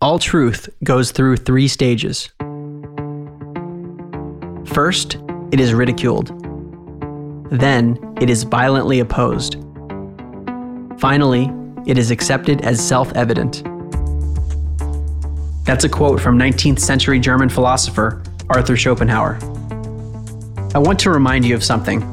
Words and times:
All 0.00 0.20
truth 0.20 0.68
goes 0.84 1.10
through 1.10 1.38
three 1.38 1.66
stages. 1.66 2.30
First, 4.64 5.16
it 5.50 5.58
is 5.58 5.74
ridiculed. 5.74 6.28
Then, 7.50 7.98
it 8.20 8.30
is 8.30 8.44
violently 8.44 9.00
opposed. 9.00 9.56
Finally, 11.00 11.50
it 11.84 11.98
is 11.98 12.12
accepted 12.12 12.60
as 12.60 12.78
self 12.78 13.12
evident. 13.16 13.64
That's 15.64 15.82
a 15.82 15.88
quote 15.88 16.20
from 16.20 16.38
19th 16.38 16.78
century 16.78 17.18
German 17.18 17.48
philosopher 17.48 18.22
Arthur 18.50 18.76
Schopenhauer. 18.76 19.36
I 20.76 20.78
want 20.78 21.00
to 21.00 21.10
remind 21.10 21.44
you 21.44 21.56
of 21.56 21.64
something. 21.64 22.04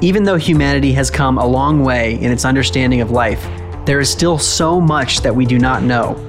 Even 0.00 0.24
though 0.24 0.36
humanity 0.36 0.94
has 0.94 1.10
come 1.10 1.36
a 1.36 1.46
long 1.46 1.84
way 1.84 2.14
in 2.14 2.32
its 2.32 2.46
understanding 2.46 3.02
of 3.02 3.10
life, 3.10 3.46
there 3.84 4.00
is 4.00 4.08
still 4.08 4.38
so 4.38 4.80
much 4.80 5.20
that 5.20 5.36
we 5.36 5.44
do 5.44 5.58
not 5.58 5.82
know. 5.82 6.22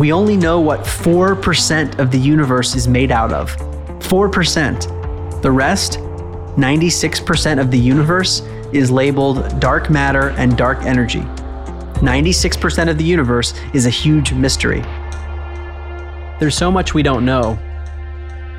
We 0.00 0.14
only 0.14 0.34
know 0.34 0.58
what 0.62 0.80
4% 0.80 1.98
of 1.98 2.10
the 2.10 2.16
universe 2.16 2.74
is 2.74 2.88
made 2.88 3.10
out 3.10 3.34
of. 3.34 3.54
4%. 3.98 5.42
The 5.42 5.50
rest, 5.50 5.98
96% 6.56 7.60
of 7.60 7.70
the 7.70 7.78
universe, 7.78 8.40
is 8.72 8.90
labeled 8.90 9.60
dark 9.60 9.90
matter 9.90 10.30
and 10.38 10.56
dark 10.56 10.84
energy. 10.84 11.20
96% 12.00 12.88
of 12.88 12.96
the 12.96 13.04
universe 13.04 13.52
is 13.74 13.84
a 13.84 13.90
huge 13.90 14.32
mystery. 14.32 14.80
There's 16.40 16.56
so 16.56 16.70
much 16.70 16.94
we 16.94 17.02
don't 17.02 17.26
know. 17.26 17.58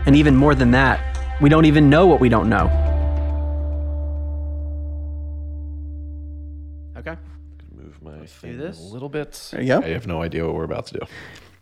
And 0.06 0.16
even 0.16 0.36
more 0.36 0.54
than 0.54 0.70
that, 0.70 1.18
we 1.42 1.50
don't 1.50 1.66
even 1.66 1.90
know 1.90 2.06
what 2.06 2.20
we 2.20 2.30
don't 2.30 2.50
know. 2.50 2.68
Move 8.44 8.58
my 8.58 8.58
thing 8.60 8.68
this. 8.72 8.80
a 8.80 8.84
little 8.94 9.10
bit. 9.10 9.50
There 9.52 9.62
you 9.62 9.68
go. 9.68 9.82
I 9.82 9.90
have 9.90 10.08
no 10.08 10.22
idea 10.22 10.46
what 10.46 10.56
we're 10.56 10.64
about 10.64 10.88
to 10.88 10.94
do. 11.00 11.06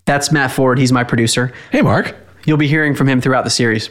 That's 0.06 0.32
Matt 0.32 0.52
Ford. 0.52 0.80
He's 0.80 0.92
my 0.92 1.04
producer. 1.04 1.54
Hey, 1.72 1.82
Mark. 1.82 2.16
You'll 2.46 2.58
be 2.58 2.68
hearing 2.68 2.96
from 2.96 3.08
him 3.08 3.22
throughout 3.22 3.44
the 3.44 3.50
series. 3.50 3.90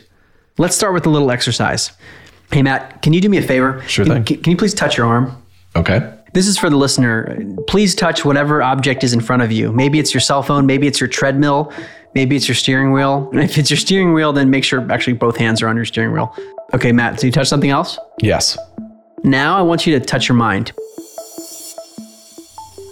Let's 0.59 0.75
start 0.75 0.93
with 0.95 1.07
a 1.07 1.11
little 1.11 1.31
exercise. 1.31 1.93
Hey, 2.51 2.63
Matt, 2.63 3.03
can 3.03 3.13
you 3.13 3.21
do 3.21 3.29
me 3.29 3.37
a 3.39 3.43
favor? 3.43 3.83
Sure 3.87 4.05
Can- 4.05 4.15
thing. 4.15 4.25
Can, 4.25 4.43
can 4.43 4.51
you 4.51 4.57
please 4.57 4.75
touch 4.75 4.97
your 4.97 5.07
arm? 5.07 5.41
Okay. 5.77 6.15
This 6.35 6.47
is 6.47 6.59
for 6.59 6.69
the 6.69 6.77
listener. 6.77 7.39
Please 7.69 7.95
touch 7.95 8.25
whatever 8.25 8.63
object 8.63 9.05
is 9.05 9.13
in 9.13 9.21
front 9.21 9.43
of 9.43 9.53
you. 9.53 9.73
Maybe 9.73 9.99
it's 9.99 10.13
your 10.13 10.21
cell 10.21 10.43
phone, 10.43 10.67
maybe 10.67 10.87
it's 10.87 11.01
your 11.01 11.09
treadmill, 11.09 11.73
maybe 12.15 12.37
it's 12.37 12.49
your 12.49 12.55
steering 12.55 12.93
wheel. 12.93 13.29
And 13.33 13.41
if 13.45 13.57
it's 13.59 13.71
your 13.71 13.77
steering 13.79 14.13
wheel, 14.13 14.33
then 14.33 14.51
make 14.51 14.65
sure 14.65 14.91
actually 14.91 15.15
both 15.15 15.37
hands 15.37 15.63
are 15.63 15.69
on 15.69 15.77
your 15.77 15.85
steering 15.85 16.13
wheel. 16.13 16.35
Okay, 16.75 16.93
Matt, 16.93 17.21
so 17.21 17.27
you 17.27 17.33
touch 17.33 17.49
something 17.49 17.71
else? 17.71 17.99
Yes. 18.21 18.59
Now 19.25 19.57
I 19.57 19.63
want 19.63 19.87
you 19.87 19.99
to 19.99 20.05
touch 20.05 20.29
your 20.29 20.37
mind. 20.37 20.73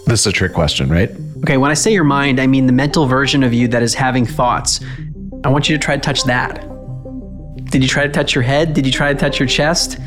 This 0.07 0.21
is 0.21 0.27
a 0.27 0.31
trick 0.31 0.53
question, 0.53 0.87
right? 0.89 1.11
Okay, 1.43 1.57
when 1.57 1.69
I 1.69 1.73
say 1.73 1.91
your 1.91 2.05
mind, 2.05 2.39
I 2.39 2.47
mean 2.47 2.65
the 2.65 2.71
mental 2.71 3.07
version 3.07 3.43
of 3.43 3.53
you 3.53 3.67
that 3.67 3.83
is 3.83 3.93
having 3.93 4.25
thoughts. 4.25 4.79
I 5.43 5.49
want 5.49 5.67
you 5.67 5.77
to 5.77 5.83
try 5.83 5.95
to 5.95 6.01
touch 6.01 6.23
that. 6.23 6.61
Did 7.65 7.83
you 7.83 7.89
try 7.89 8.07
to 8.07 8.13
touch 8.13 8.33
your 8.33 8.41
head? 8.41 8.73
Did 8.73 8.85
you 8.85 8.91
try 8.91 9.11
to 9.11 9.19
touch 9.19 9.37
your 9.37 9.49
chest? 9.49 9.99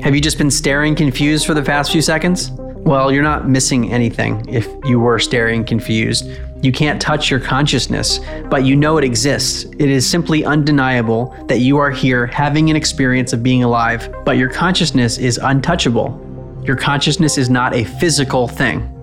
Have 0.00 0.14
you 0.14 0.20
just 0.20 0.36
been 0.36 0.50
staring 0.50 0.94
confused 0.94 1.46
for 1.46 1.54
the 1.54 1.62
past 1.62 1.90
few 1.90 2.02
seconds? 2.02 2.50
Well, 2.50 3.10
you're 3.10 3.22
not 3.22 3.48
missing 3.48 3.90
anything 3.90 4.46
if 4.46 4.68
you 4.84 5.00
were 5.00 5.18
staring 5.18 5.64
confused. 5.64 6.28
You 6.62 6.70
can't 6.70 7.00
touch 7.00 7.30
your 7.30 7.40
consciousness, 7.40 8.20
but 8.50 8.66
you 8.66 8.76
know 8.76 8.98
it 8.98 9.04
exists. 9.04 9.64
It 9.64 9.88
is 9.88 10.06
simply 10.08 10.44
undeniable 10.44 11.34
that 11.48 11.60
you 11.60 11.78
are 11.78 11.90
here 11.90 12.26
having 12.26 12.68
an 12.68 12.76
experience 12.76 13.32
of 13.32 13.42
being 13.42 13.64
alive, 13.64 14.14
but 14.26 14.36
your 14.36 14.50
consciousness 14.50 15.16
is 15.16 15.38
untouchable. 15.42 16.62
Your 16.66 16.76
consciousness 16.76 17.38
is 17.38 17.48
not 17.48 17.74
a 17.74 17.84
physical 17.84 18.46
thing. 18.46 18.99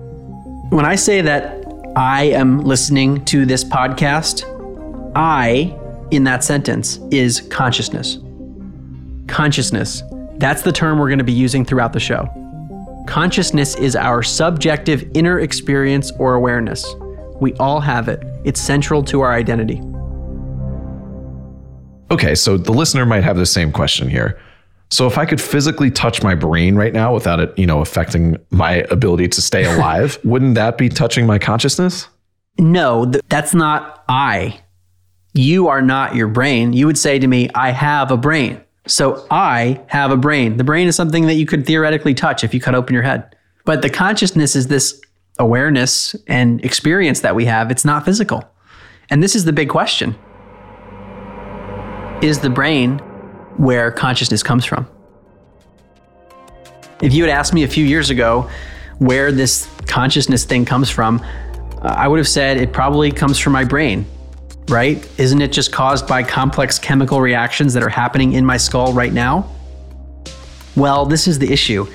When 0.70 0.84
I 0.84 0.96
say 0.96 1.22
that 1.22 1.64
I 1.96 2.24
am 2.24 2.60
listening 2.60 3.24
to 3.24 3.46
this 3.46 3.64
podcast, 3.64 4.44
I, 5.16 5.74
in 6.10 6.24
that 6.24 6.44
sentence, 6.44 6.98
is 7.10 7.40
consciousness. 7.40 8.18
Consciousness. 9.28 10.02
That's 10.36 10.60
the 10.60 10.70
term 10.70 10.98
we're 10.98 11.08
going 11.08 11.20
to 11.20 11.24
be 11.24 11.32
using 11.32 11.64
throughout 11.64 11.94
the 11.94 12.00
show. 12.00 12.28
Consciousness 13.06 13.76
is 13.76 13.96
our 13.96 14.22
subjective 14.22 15.10
inner 15.14 15.40
experience 15.40 16.12
or 16.18 16.34
awareness. 16.34 16.86
We 17.40 17.54
all 17.54 17.80
have 17.80 18.08
it, 18.08 18.22
it's 18.44 18.60
central 18.60 19.02
to 19.04 19.22
our 19.22 19.32
identity. 19.32 19.80
Okay, 22.10 22.34
so 22.34 22.58
the 22.58 22.72
listener 22.72 23.06
might 23.06 23.24
have 23.24 23.38
the 23.38 23.46
same 23.46 23.72
question 23.72 24.10
here. 24.10 24.38
So 24.90 25.06
if 25.06 25.18
I 25.18 25.26
could 25.26 25.40
physically 25.40 25.90
touch 25.90 26.22
my 26.22 26.34
brain 26.34 26.76
right 26.76 26.92
now 26.92 27.12
without 27.12 27.40
it, 27.40 27.56
you 27.58 27.66
know, 27.66 27.80
affecting 27.80 28.36
my 28.50 28.86
ability 28.90 29.28
to 29.28 29.42
stay 29.42 29.64
alive, 29.64 30.18
wouldn't 30.24 30.54
that 30.54 30.78
be 30.78 30.88
touching 30.88 31.26
my 31.26 31.38
consciousness? 31.38 32.08
No, 32.58 33.04
th- 33.10 33.22
that's 33.28 33.54
not 33.54 34.04
I. 34.08 34.60
You 35.34 35.68
are 35.68 35.82
not 35.82 36.14
your 36.14 36.26
brain. 36.26 36.72
You 36.72 36.86
would 36.86 36.98
say 36.98 37.18
to 37.18 37.26
me, 37.26 37.50
I 37.54 37.70
have 37.70 38.10
a 38.10 38.16
brain. 38.16 38.60
So 38.86 39.26
I 39.30 39.80
have 39.88 40.10
a 40.10 40.16
brain. 40.16 40.56
The 40.56 40.64
brain 40.64 40.88
is 40.88 40.96
something 40.96 41.26
that 41.26 41.34
you 41.34 41.44
could 41.44 41.66
theoretically 41.66 42.14
touch 42.14 42.42
if 42.42 42.54
you 42.54 42.60
cut 42.60 42.74
open 42.74 42.94
your 42.94 43.02
head. 43.02 43.36
But 43.66 43.82
the 43.82 43.90
consciousness 43.90 44.56
is 44.56 44.68
this 44.68 44.98
awareness 45.38 46.16
and 46.26 46.64
experience 46.64 47.20
that 47.20 47.36
we 47.36 47.44
have. 47.44 47.70
It's 47.70 47.84
not 47.84 48.06
physical. 48.06 48.42
And 49.10 49.22
this 49.22 49.36
is 49.36 49.44
the 49.44 49.52
big 49.52 49.68
question 49.68 50.16
Is 52.22 52.40
the 52.40 52.50
brain 52.50 53.00
where 53.58 53.90
consciousness 53.90 54.42
comes 54.42 54.64
from? 54.64 54.88
If 57.02 57.12
you 57.12 57.24
had 57.24 57.30
asked 57.30 57.52
me 57.52 57.64
a 57.64 57.68
few 57.68 57.84
years 57.84 58.10
ago 58.10 58.50
where 58.98 59.30
this 59.30 59.68
consciousness 59.86 60.44
thing 60.44 60.64
comes 60.64 60.90
from, 60.90 61.20
uh, 61.82 61.94
I 61.96 62.08
would 62.08 62.18
have 62.18 62.28
said 62.28 62.56
it 62.56 62.72
probably 62.72 63.12
comes 63.12 63.38
from 63.38 63.52
my 63.52 63.64
brain, 63.64 64.06
right? 64.68 65.08
Isn't 65.18 65.40
it 65.40 65.52
just 65.52 65.70
caused 65.70 66.08
by 66.08 66.22
complex 66.22 66.78
chemical 66.78 67.20
reactions 67.20 67.72
that 67.74 67.82
are 67.82 67.88
happening 67.88 68.32
in 68.32 68.44
my 68.44 68.56
skull 68.56 68.92
right 68.92 69.12
now? 69.12 69.48
Well, 70.76 71.06
this 71.06 71.28
is 71.28 71.38
the 71.38 71.52
issue. 71.52 71.86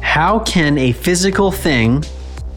How 0.00 0.38
can 0.40 0.78
a 0.78 0.92
physical 0.92 1.50
thing 1.50 2.04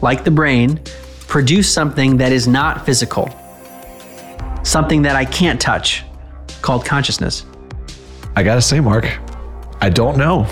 like 0.00 0.24
the 0.24 0.30
brain 0.30 0.80
produce 1.28 1.70
something 1.70 2.16
that 2.16 2.32
is 2.32 2.48
not 2.48 2.86
physical? 2.86 3.28
Something 4.62 5.02
that 5.02 5.16
I 5.16 5.24
can't 5.24 5.60
touch, 5.60 6.04
called 6.62 6.84
consciousness. 6.84 7.44
I 8.36 8.42
gotta 8.42 8.62
say, 8.62 8.80
Mark, 8.80 9.06
I 9.80 9.90
don't 9.90 10.16
know. 10.16 10.46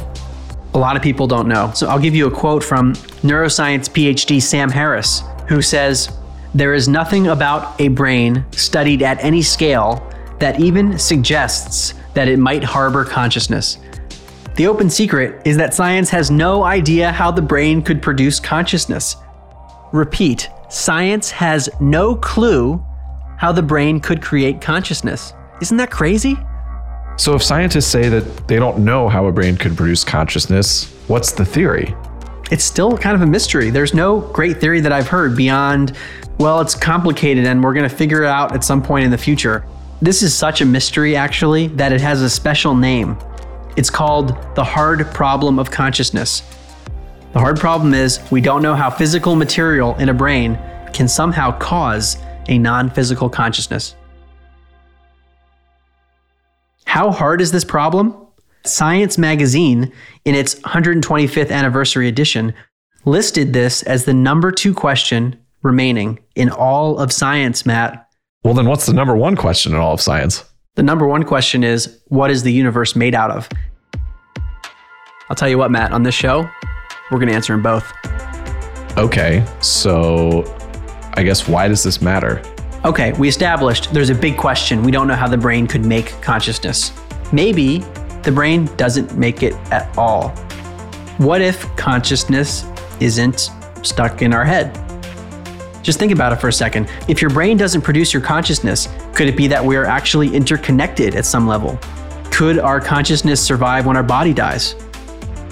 a 0.75 0.79
lot 0.79 0.97
of 0.97 1.03
people 1.03 1.27
don't 1.27 1.49
know. 1.49 1.73
So 1.75 1.89
I'll 1.89 1.99
give 1.99 2.15
you 2.15 2.27
a 2.27 2.31
quote 2.31 2.63
from 2.63 2.93
neuroscience 3.23 3.89
PhD 3.89 4.41
Sam 4.41 4.71
Harris, 4.71 5.23
who 5.49 5.63
says, 5.63 6.11
There 6.55 6.75
is 6.75 6.89
nothing 6.89 7.29
about 7.29 7.81
a 7.81 7.89
brain 7.89 8.45
studied 8.53 9.03
at 9.03 9.23
any 9.25 9.43
scale 9.43 10.05
that 10.41 10.61
even 10.61 10.99
suggests 10.99 11.95
that 12.15 12.29
it 12.29 12.39
might 12.39 12.63
harbor 12.63 13.05
consciousness. 13.05 13.79
The 14.57 14.67
open 14.67 14.91
secret 14.91 15.41
is 15.47 15.57
that 15.57 15.73
science 15.73 16.11
has 16.11 16.31
no 16.31 16.65
idea 16.65 17.13
how 17.13 17.31
the 17.31 17.43
brain 17.43 17.81
could 17.83 18.03
produce 18.03 18.39
consciousness. 18.41 19.17
Repeat, 19.93 20.51
science 20.69 21.31
has 21.31 21.69
no 21.81 22.15
clue 22.17 22.85
how 23.39 23.53
the 23.53 23.63
brain 23.63 24.01
could 24.01 24.21
create 24.21 24.61
consciousness. 24.61 25.33
Isn't 25.63 25.77
that 25.79 25.91
crazy? 25.91 26.37
So 27.19 27.35
if 27.35 27.43
scientists 27.43 27.89
say 27.89 28.09
that 28.09 28.49
they 28.49 28.57
don't 28.57 28.79
know 28.79 29.09
how 29.09 29.27
a 29.27 29.33
brain 29.33 29.57
could 29.57 29.77
produce 29.77 30.05
consciousness, 30.05 30.87
what's 31.09 31.33
the 31.33 31.45
theory? 31.45 31.95
it's 32.51 32.65
still 32.65 32.97
kind 32.97 33.15
of 33.15 33.23
a 33.23 33.27
mystery. 33.27 33.71
There's 33.71 33.95
no 33.95 34.21
great 34.21 34.61
theory 34.61 34.81
that 34.81 34.93
I've 34.93 35.09
heard 35.09 35.37
beyond, 35.37 35.97
well, 36.39 36.61
it's 36.61 36.75
complicated 36.75 37.47
and 37.47 37.63
we're 37.63 37.75
going 37.75 37.89
to 37.89 37.95
figure 37.95 38.23
it 38.23 38.29
out 38.29 38.55
at 38.55 38.65
some 38.65 38.83
point 38.83 39.05
in 39.05 39.11
the 39.11 39.19
future. 39.19 39.65
This 40.01 40.23
is 40.23 40.35
such 40.35 40.61
a 40.61 40.65
mystery, 40.65 41.17
actually, 41.17 41.69
that 41.69 41.93
it 41.93 42.01
has 42.01 42.23
a 42.23 42.31
special 42.31 42.75
name. 42.75 43.19
It's 43.77 43.91
called 43.91 44.29
the 44.55 44.65
hard 44.65 45.07
problem 45.13 45.59
of 45.59 45.71
consciousness. 45.71 46.43
The 47.33 47.41
hard 47.41 47.59
problem 47.59 47.95
is 47.95 48.19
we 48.31 48.41
don't 48.41 48.63
know 48.63 48.75
how 48.75 48.91
physical 48.91 49.37
material 49.37 49.95
in 49.97 50.09
a 50.09 50.15
brain 50.15 50.59
can 50.93 51.07
somehow 51.07 51.57
cause 51.59 52.17
a 52.49 52.59
non 52.59 52.89
physical 52.89 53.29
consciousness. 53.29 53.95
How 56.89 57.11
hard 57.11 57.43
is 57.43 57.53
this 57.53 57.67
problem? 57.67 58.17
Science 58.65 59.19
magazine, 59.19 59.93
in 60.25 60.35
its 60.35 60.55
125th 60.61 61.51
anniversary 61.51 62.09
edition, 62.09 62.55
listed 63.05 63.53
this 63.53 63.83
as 63.83 64.07
the 64.07 64.15
number 64.15 64.51
two 64.51 64.73
question 64.73 65.39
remaining 65.61 66.19
in 66.35 66.49
all 66.49 66.99
of 66.99 67.13
science, 67.13 67.67
Matt. 67.67 68.09
Well, 68.43 68.55
then 68.55 68.67
what's 68.67 68.87
the 68.87 68.95
number 68.95 69.15
one 69.15 69.37
question 69.37 69.73
in 69.75 69.79
all 69.79 69.93
of 69.93 70.01
science? 70.01 70.43
The 70.77 70.83
number 70.83 71.07
one 71.07 71.25
question 71.25 71.63
is 71.63 72.01
what 72.07 72.31
is 72.31 72.43
the 72.43 72.55
universe 72.55 72.97
made 72.97 73.15
out 73.15 73.33
of? 73.33 73.51
I'll 75.29 75.37
tell 75.37 75.51
you 75.51 75.59
what, 75.59 75.71
Matt, 75.71 75.93
on 75.93 76.05
this 76.05 76.15
show, 76.15 76.49
we're 77.11 77.19
going 77.19 77.29
to 77.29 77.35
answer 77.35 77.53
them 77.53 77.63
both. 77.63 77.93
Okay, 78.97 79.47
so 79.61 80.43
I 81.19 81.23
guess 81.23 81.47
why 81.47 81.69
does 81.69 81.83
this 81.83 82.01
matter? 82.01 82.43
Okay, 82.85 83.13
we 83.15 83.29
established 83.29 83.93
there's 83.93 84.11
a 84.11 84.15
big 84.15 84.37
question. 84.37 84.85
We 84.85 84.93
don't 84.93 85.09
know 85.09 85.17
how 85.17 85.27
the 85.27 85.37
brain 85.37 85.67
could 85.67 85.85
make 85.85 86.11
consciousness. 86.23 86.93
Maybe 87.33 87.79
the 88.23 88.31
brain 88.31 88.67
doesn't 88.77 89.19
make 89.19 89.43
it 89.43 89.55
at 89.73 89.97
all. 89.99 90.29
What 91.19 91.43
if 91.43 91.65
consciousness 91.75 92.65
isn't 93.01 93.51
stuck 93.83 94.23
in 94.23 94.33
our 94.33 94.45
head? 94.45 94.79
Just 95.83 95.99
think 95.99 96.13
about 96.13 96.33
it 96.33 96.37
for 96.37 96.49
a 96.49 96.53
second. 96.53 96.89
If 97.09 97.21
your 97.21 97.31
brain 97.31 97.57
doesn't 97.57 97.81
produce 97.83 98.13
your 98.13 98.23
consciousness, 98.23 98.89
could 99.13 99.27
it 99.27 99.37
be 99.37 99.49
that 99.49 99.65
we 99.65 99.75
are 99.77 99.85
actually 99.85 100.33
interconnected 100.33 101.17
at 101.17 101.27
some 101.27 101.49
level? 101.49 101.79
Could 102.31 102.61
our 102.61 102.81
consciousness 102.81 103.45
survive 103.45 103.87
when 103.87 103.97
our 103.97 104.05
body 104.05 104.33
dies? 104.33 104.77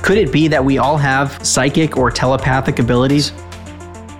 Could 0.00 0.18
it 0.18 0.30
be 0.30 0.46
that 0.46 0.64
we 0.64 0.78
all 0.78 0.96
have 0.96 1.44
psychic 1.44 1.96
or 1.96 2.12
telepathic 2.12 2.78
abilities? 2.78 3.32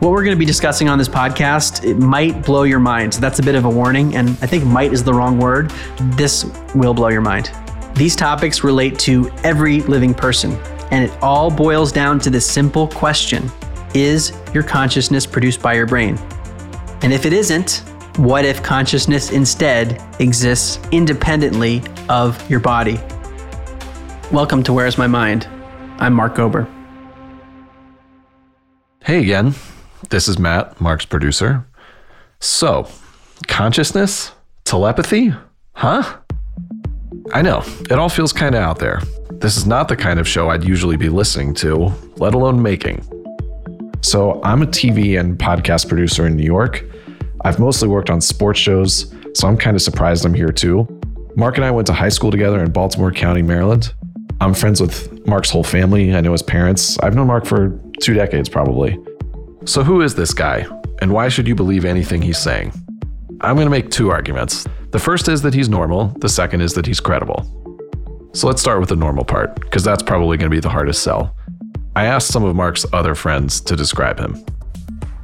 What 0.00 0.12
we're 0.12 0.24
going 0.24 0.36
to 0.36 0.38
be 0.38 0.44
discussing 0.44 0.90
on 0.90 0.98
this 0.98 1.08
podcast, 1.08 1.82
it 1.82 1.94
might 1.94 2.44
blow 2.44 2.64
your 2.64 2.78
mind. 2.78 3.14
So 3.14 3.20
that's 3.20 3.38
a 3.38 3.42
bit 3.42 3.54
of 3.54 3.64
a 3.64 3.70
warning, 3.70 4.14
and 4.14 4.28
I 4.42 4.46
think 4.46 4.62
might 4.62 4.92
is 4.92 5.02
the 5.02 5.14
wrong 5.14 5.38
word. 5.38 5.70
This 6.18 6.44
will 6.74 6.92
blow 6.92 7.08
your 7.08 7.22
mind. 7.22 7.50
These 7.94 8.14
topics 8.14 8.62
relate 8.62 8.98
to 9.00 9.30
every 9.42 9.80
living 9.80 10.12
person, 10.12 10.52
and 10.90 11.02
it 11.02 11.18
all 11.22 11.50
boils 11.50 11.92
down 11.92 12.18
to 12.20 12.30
this 12.30 12.44
simple 12.44 12.88
question 12.88 13.50
Is 13.94 14.34
your 14.52 14.62
consciousness 14.62 15.24
produced 15.24 15.62
by 15.62 15.72
your 15.72 15.86
brain? 15.86 16.18
And 17.00 17.10
if 17.10 17.24
it 17.24 17.32
isn't, 17.32 17.82
what 18.18 18.44
if 18.44 18.62
consciousness 18.62 19.30
instead 19.30 20.02
exists 20.20 20.78
independently 20.92 21.82
of 22.10 22.50
your 22.50 22.60
body? 22.60 23.00
Welcome 24.30 24.62
to 24.64 24.74
Where's 24.74 24.98
My 24.98 25.06
Mind? 25.06 25.48
I'm 25.98 26.12
Mark 26.12 26.34
Gober. 26.34 26.70
Hey 29.02 29.20
again. 29.20 29.54
This 30.08 30.28
is 30.28 30.38
Matt, 30.38 30.80
Mark's 30.80 31.04
producer. 31.04 31.66
So, 32.38 32.88
consciousness? 33.48 34.32
Telepathy? 34.64 35.34
Huh? 35.72 36.18
I 37.32 37.42
know, 37.42 37.62
it 37.90 37.92
all 37.92 38.08
feels 38.08 38.32
kind 38.32 38.54
of 38.54 38.62
out 38.62 38.78
there. 38.78 39.00
This 39.32 39.56
is 39.56 39.66
not 39.66 39.88
the 39.88 39.96
kind 39.96 40.20
of 40.20 40.28
show 40.28 40.48
I'd 40.48 40.64
usually 40.64 40.96
be 40.96 41.08
listening 41.08 41.54
to, 41.54 41.92
let 42.16 42.34
alone 42.34 42.62
making. 42.62 43.04
So, 44.00 44.40
I'm 44.44 44.62
a 44.62 44.66
TV 44.66 45.18
and 45.18 45.36
podcast 45.36 45.88
producer 45.88 46.26
in 46.26 46.36
New 46.36 46.44
York. 46.44 46.84
I've 47.44 47.58
mostly 47.58 47.88
worked 47.88 48.08
on 48.08 48.20
sports 48.20 48.60
shows, 48.60 49.12
so 49.34 49.48
I'm 49.48 49.56
kind 49.56 49.74
of 49.74 49.82
surprised 49.82 50.24
I'm 50.24 50.34
here 50.34 50.52
too. 50.52 50.86
Mark 51.34 51.56
and 51.56 51.64
I 51.64 51.70
went 51.72 51.86
to 51.88 51.92
high 51.92 52.08
school 52.10 52.30
together 52.30 52.62
in 52.62 52.70
Baltimore 52.70 53.10
County, 53.10 53.42
Maryland. 53.42 53.92
I'm 54.40 54.54
friends 54.54 54.80
with 54.80 55.26
Mark's 55.26 55.50
whole 55.50 55.64
family. 55.64 56.14
I 56.14 56.20
know 56.20 56.32
his 56.32 56.42
parents. 56.42 56.96
I've 57.00 57.14
known 57.14 57.26
Mark 57.26 57.44
for 57.44 57.78
two 58.00 58.14
decades 58.14 58.48
probably. 58.48 58.98
So, 59.66 59.82
who 59.82 60.00
is 60.00 60.14
this 60.14 60.32
guy, 60.32 60.64
and 61.02 61.12
why 61.12 61.28
should 61.28 61.48
you 61.48 61.56
believe 61.56 61.84
anything 61.84 62.22
he's 62.22 62.38
saying? 62.38 62.72
I'm 63.40 63.56
going 63.56 63.66
to 63.66 63.70
make 63.70 63.90
two 63.90 64.10
arguments. 64.10 64.64
The 64.92 64.98
first 65.00 65.28
is 65.28 65.42
that 65.42 65.54
he's 65.54 65.68
normal, 65.68 66.14
the 66.20 66.28
second 66.28 66.60
is 66.60 66.72
that 66.74 66.86
he's 66.86 67.00
credible. 67.00 67.42
So, 68.32 68.46
let's 68.46 68.60
start 68.60 68.78
with 68.78 68.90
the 68.90 68.96
normal 68.96 69.24
part, 69.24 69.58
because 69.58 69.82
that's 69.82 70.04
probably 70.04 70.36
going 70.36 70.48
to 70.48 70.54
be 70.54 70.60
the 70.60 70.68
hardest 70.68 71.02
sell. 71.02 71.36
I 71.96 72.06
asked 72.06 72.28
some 72.28 72.44
of 72.44 72.54
Mark's 72.54 72.86
other 72.92 73.16
friends 73.16 73.60
to 73.62 73.74
describe 73.74 74.20
him. 74.20 74.36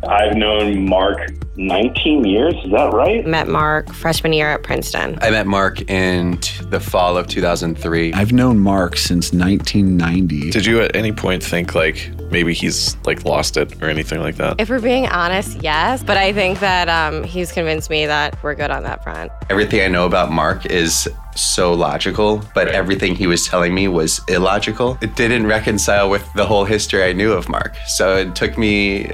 I've 0.08 0.36
known 0.36 0.88
Mark 0.88 1.30
19 1.56 2.24
years. 2.24 2.54
Is 2.64 2.72
that 2.72 2.92
right? 2.92 3.24
Met 3.26 3.46
Mark 3.46 3.92
freshman 3.92 4.32
year 4.32 4.50
at 4.50 4.62
Princeton. 4.62 5.18
I 5.22 5.30
met 5.30 5.46
Mark 5.46 5.88
in 5.90 6.38
t- 6.38 6.64
the 6.66 6.80
fall 6.80 7.16
of 7.16 7.26
2003. 7.28 8.12
I've 8.12 8.32
known 8.32 8.58
Mark 8.58 8.96
since 8.96 9.32
1990. 9.32 10.50
Did 10.50 10.66
you 10.66 10.80
at 10.80 10.96
any 10.96 11.12
point 11.12 11.42
think 11.42 11.74
like 11.74 12.10
maybe 12.30 12.52
he's 12.52 12.96
like 13.04 13.24
lost 13.24 13.56
it 13.56 13.80
or 13.82 13.88
anything 13.88 14.20
like 14.20 14.36
that? 14.36 14.56
If 14.58 14.70
we're 14.70 14.80
being 14.80 15.06
honest, 15.08 15.62
yes. 15.62 16.02
But 16.02 16.16
I 16.16 16.32
think 16.32 16.58
that 16.60 16.88
um, 16.88 17.22
he's 17.22 17.52
convinced 17.52 17.90
me 17.90 18.06
that 18.06 18.42
we're 18.42 18.54
good 18.54 18.70
on 18.70 18.82
that 18.84 19.04
front. 19.04 19.30
Everything 19.50 19.82
I 19.82 19.88
know 19.88 20.06
about 20.06 20.32
Mark 20.32 20.66
is 20.66 21.08
so 21.34 21.72
logical, 21.72 22.42
but 22.54 22.66
Right. 22.66 22.74
everything 22.74 23.14
he 23.14 23.26
was 23.26 23.46
telling 23.46 23.74
me 23.74 23.88
was 23.88 24.20
illogical. 24.28 24.98
It 25.00 25.16
didn't 25.16 25.46
reconcile 25.46 26.08
with 26.10 26.24
the 26.34 26.44
whole 26.46 26.64
history 26.64 27.02
I 27.04 27.12
knew 27.12 27.32
of 27.32 27.48
Mark. 27.48 27.74
So 27.86 28.16
it 28.16 28.34
took 28.34 28.56
me 28.58 29.10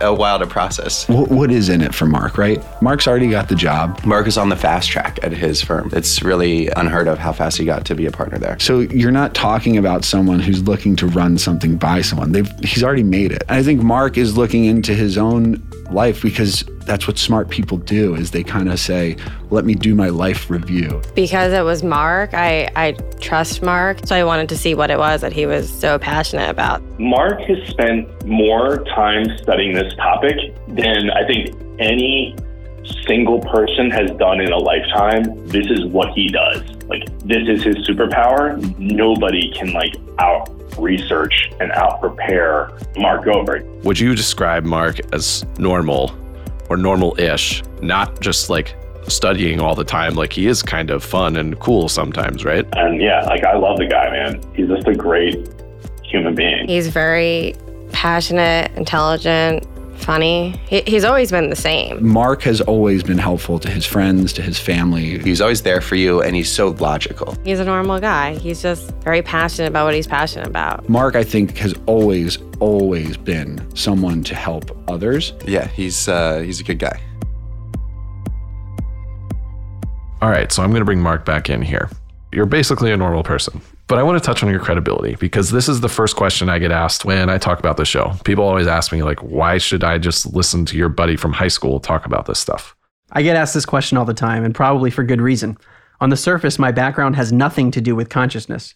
a 0.00 0.12
while 0.14 0.38
to 0.38 0.46
process. 0.46 1.08
What, 1.08 1.30
what 1.30 1.50
is 1.50 1.68
in 1.68 1.80
it 1.80 1.94
for 1.94 2.06
Mark, 2.06 2.38
right? 2.38 2.62
Mark's 2.82 3.06
already 3.06 3.28
got 3.28 3.48
the 3.48 3.54
job. 3.54 4.00
Mark 4.04 4.26
is 4.26 4.36
on 4.38 4.48
the 4.48 4.56
fast 4.56 4.88
track 4.90 5.18
at 5.22 5.32
his 5.32 5.62
firm. 5.62 5.90
It's 5.92 6.22
really 6.22 6.68
unheard 6.76 7.06
of 7.08 7.18
how 7.18 7.32
fast 7.32 7.58
he 7.58 7.64
got 7.64 7.84
to 7.86 7.94
be 7.94 8.06
a 8.06 8.10
partner 8.10 8.38
there. 8.38 8.58
So 8.58 8.80
you're 8.80 9.10
not 9.10 9.34
talking 9.34 9.76
about 9.76 10.04
someone 10.04 10.40
who's 10.40 10.62
looking 10.62 10.96
to 10.96 11.06
run 11.06 11.38
something 11.38 11.76
by 11.76 12.00
someone. 12.02 12.32
They've, 12.32 12.50
he's 12.60 12.82
already 12.82 13.02
made 13.02 13.32
it. 13.32 13.42
I 13.48 13.62
think 13.62 13.82
Mark 13.82 14.16
is 14.16 14.36
looking 14.36 14.64
into 14.64 14.94
his 14.94 15.18
own 15.18 15.62
life 15.92 16.22
because 16.22 16.64
that's 16.86 17.06
what 17.06 17.18
smart 17.18 17.48
people 17.48 17.76
do 17.78 18.14
is 18.14 18.30
they 18.30 18.42
kind 18.42 18.68
of 18.68 18.78
say, 18.80 19.16
let 19.50 19.64
me 19.64 19.74
do 19.74 19.94
my 19.94 20.08
life 20.08 20.50
review. 20.50 21.00
Because 21.14 21.52
it 21.52 21.62
was 21.62 21.82
Mark, 21.82 22.34
I, 22.34 22.70
I 22.76 22.92
trust 23.20 23.62
Mark. 23.62 24.06
So 24.06 24.16
I 24.16 24.24
wanted 24.24 24.48
to 24.48 24.56
see 24.56 24.74
what 24.74 24.90
it 24.90 24.98
was 24.98 25.20
that 25.20 25.32
he 25.32 25.46
was 25.46 25.70
so 25.70 25.98
passionate 25.98 26.50
about. 26.50 26.82
Mark 26.98 27.40
has 27.42 27.68
spent 27.68 28.26
more 28.26 28.84
time 28.86 29.26
studying 29.38 29.74
this 29.74 29.94
topic 29.94 30.36
than 30.68 31.10
I 31.10 31.26
think 31.26 31.54
any 31.78 32.36
single 33.06 33.40
person 33.40 33.90
has 33.90 34.10
done 34.12 34.40
in 34.40 34.52
a 34.52 34.58
lifetime. 34.58 35.46
This 35.46 35.66
is 35.70 35.84
what 35.86 36.12
he 36.14 36.28
does. 36.28 36.62
Like, 36.86 37.06
this 37.20 37.48
is 37.48 37.62
his 37.62 37.76
superpower. 37.86 38.58
Nobody 38.78 39.52
can, 39.52 39.72
like, 39.72 39.94
out 40.18 40.48
research 40.80 41.52
and 41.60 41.70
out 41.72 42.00
prepare 42.00 42.70
Mark 42.96 43.24
Gober. 43.24 43.64
Would 43.84 43.98
you 43.98 44.14
describe 44.14 44.64
Mark 44.64 44.98
as 45.12 45.44
normal 45.58 46.14
or 46.68 46.76
normal 46.76 47.18
ish, 47.18 47.62
not 47.82 48.20
just 48.20 48.50
like 48.50 48.76
studying 49.08 49.60
all 49.60 49.74
the 49.74 49.84
time? 49.84 50.14
Like 50.14 50.32
he 50.32 50.46
is 50.46 50.62
kind 50.62 50.90
of 50.90 51.04
fun 51.04 51.36
and 51.36 51.58
cool 51.60 51.88
sometimes, 51.88 52.44
right? 52.44 52.66
And 52.74 53.00
yeah, 53.00 53.24
like, 53.24 53.44
I 53.44 53.56
love 53.56 53.78
the 53.78 53.86
guy, 53.86 54.10
man. 54.10 54.42
He's 54.54 54.68
just 54.68 54.86
a 54.88 54.94
great 54.94 55.48
human 56.04 56.34
being. 56.34 56.66
He's 56.66 56.88
very 56.88 57.54
passionate, 57.92 58.70
intelligent, 58.76 59.66
funny. 60.04 60.60
He, 60.68 60.82
he's 60.86 61.04
always 61.04 61.30
been 61.30 61.50
the 61.50 61.56
same. 61.56 62.06
Mark 62.06 62.42
has 62.42 62.60
always 62.60 63.02
been 63.02 63.18
helpful 63.18 63.58
to 63.58 63.70
his 63.70 63.84
friends, 63.86 64.32
to 64.34 64.42
his 64.42 64.58
family. 64.58 65.18
He's 65.18 65.40
always 65.40 65.62
there 65.62 65.80
for 65.80 65.94
you 65.94 66.22
and 66.22 66.34
he's 66.34 66.50
so 66.50 66.70
logical. 66.70 67.36
He's 67.44 67.60
a 67.60 67.64
normal 67.64 68.00
guy. 68.00 68.36
He's 68.36 68.62
just 68.62 68.92
very 69.02 69.22
passionate 69.22 69.68
about 69.68 69.84
what 69.84 69.94
he's 69.94 70.06
passionate 70.06 70.46
about. 70.46 70.88
Mark, 70.88 71.16
I 71.16 71.24
think, 71.24 71.56
has 71.58 71.74
always, 71.86 72.38
always 72.58 73.16
been 73.16 73.64
someone 73.76 74.22
to 74.24 74.34
help 74.34 74.76
others. 74.88 75.32
Yeah, 75.46 75.66
he's 75.68 76.08
uh, 76.08 76.40
he's 76.40 76.60
a 76.60 76.64
good 76.64 76.78
guy. 76.78 77.00
All 80.22 80.28
right, 80.28 80.52
so 80.52 80.62
I'm 80.62 80.70
going 80.70 80.82
to 80.82 80.84
bring 80.84 81.00
Mark 81.00 81.24
back 81.24 81.48
in 81.48 81.62
here. 81.62 81.88
You're 82.30 82.46
basically 82.46 82.92
a 82.92 82.96
normal 82.96 83.22
person, 83.22 83.62
but 83.90 83.98
I 83.98 84.04
want 84.04 84.22
to 84.22 84.24
touch 84.24 84.44
on 84.44 84.48
your 84.48 84.60
credibility 84.60 85.16
because 85.16 85.50
this 85.50 85.68
is 85.68 85.80
the 85.80 85.88
first 85.88 86.14
question 86.14 86.48
I 86.48 86.60
get 86.60 86.70
asked 86.70 87.04
when 87.04 87.28
I 87.28 87.38
talk 87.38 87.58
about 87.58 87.76
the 87.76 87.84
show. 87.84 88.12
People 88.24 88.44
always 88.44 88.68
ask 88.68 88.92
me, 88.92 89.02
like, 89.02 89.18
why 89.18 89.58
should 89.58 89.82
I 89.82 89.98
just 89.98 90.32
listen 90.32 90.64
to 90.66 90.76
your 90.76 90.88
buddy 90.88 91.16
from 91.16 91.32
high 91.32 91.48
school 91.48 91.80
talk 91.80 92.06
about 92.06 92.26
this 92.26 92.38
stuff? 92.38 92.76
I 93.10 93.22
get 93.22 93.34
asked 93.34 93.52
this 93.52 93.66
question 93.66 93.98
all 93.98 94.04
the 94.04 94.14
time, 94.14 94.44
and 94.44 94.54
probably 94.54 94.92
for 94.92 95.02
good 95.02 95.20
reason. 95.20 95.58
On 96.00 96.08
the 96.08 96.16
surface, 96.16 96.56
my 96.56 96.70
background 96.70 97.16
has 97.16 97.32
nothing 97.32 97.72
to 97.72 97.80
do 97.80 97.96
with 97.96 98.10
consciousness. 98.10 98.74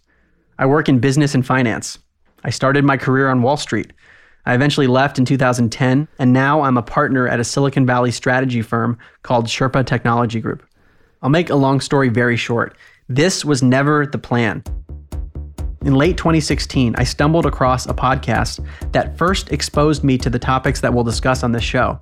I 0.59 0.67
work 0.67 0.89
in 0.89 0.99
business 0.99 1.33
and 1.33 1.47
finance. 1.47 1.97
I 2.43 2.51
started 2.51 2.85
my 2.85 2.97
career 2.97 3.29
on 3.29 3.41
Wall 3.41 3.57
Street. 3.57 3.93
I 4.47 4.55
eventually 4.55 4.89
left 4.89 5.17
in 5.17 5.25
2010, 5.25 6.09
and 6.19 6.33
now 6.33 6.63
I'm 6.63 6.77
a 6.77 6.83
partner 6.83 7.29
at 7.29 7.39
a 7.39 7.45
Silicon 7.45 7.87
Valley 7.87 8.11
strategy 8.11 8.63
firm 8.63 8.99
called 9.23 9.47
Sherpa 9.47 9.87
Technology 9.87 10.41
Group. 10.41 10.65
I'll 11.23 11.31
make 11.31 11.51
a 11.51 11.55
long 11.55 11.81
story 11.81 12.09
very 12.09 12.37
short. 12.37 12.77
This 13.09 13.45
was 13.45 13.63
never 13.63 14.07
the 14.07 14.19
plan. 14.19 14.65
In 15.85 15.95
late 15.95 16.17
2016, 16.17 16.95
I 16.97 17.05
stumbled 17.05 17.45
across 17.45 17.85
a 17.85 17.93
podcast 17.93 18.67
that 18.93 19.19
first 19.19 19.53
exposed 19.53 20.03
me 20.03 20.17
to 20.17 20.31
the 20.31 20.39
topics 20.39 20.81
that 20.81 20.93
we'll 20.93 21.05
discuss 21.05 21.43
on 21.43 21.53
this 21.53 21.63
show. 21.63 22.01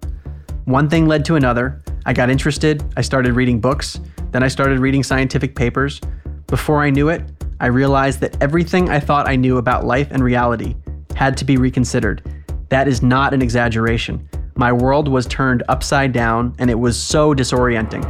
One 0.67 0.89
thing 0.89 1.09
led 1.09 1.25
to 1.25 1.35
another. 1.35 1.83
I 2.07 2.13
got 2.13 2.31
interested. 2.31 2.85
I 2.97 3.01
started 3.01 3.35
reading 3.35 3.61
books. 3.61 3.99
Then 4.31 4.45
I 4.45 4.47
started 4.47 4.79
reading 4.79 5.03
scientific 5.03 5.57
papers. 5.57 6.01
Before 6.47 6.81
I 6.81 6.91
knew 6.91 7.09
it, 7.09 7.29
I 7.59 7.67
realized 7.67 8.21
that 8.21 8.41
everything 8.41 8.89
I 8.89 9.01
thought 9.01 9.29
I 9.29 9.35
knew 9.35 9.57
about 9.57 9.85
life 9.85 10.13
and 10.13 10.23
reality 10.23 10.77
had 11.17 11.37
to 11.39 11.45
be 11.45 11.57
reconsidered. 11.57 12.23
That 12.69 12.87
is 12.87 13.03
not 13.03 13.35
an 13.35 13.43
exaggeration. 13.43 14.29
My 14.55 14.73
world 14.73 15.09
was 15.09 15.27
turned 15.27 15.65
upside 15.69 16.13
down 16.13 16.55
and 16.61 16.71
it 16.71 16.79
was 16.79 16.97
so 16.97 17.35
disorienting. 17.35 18.03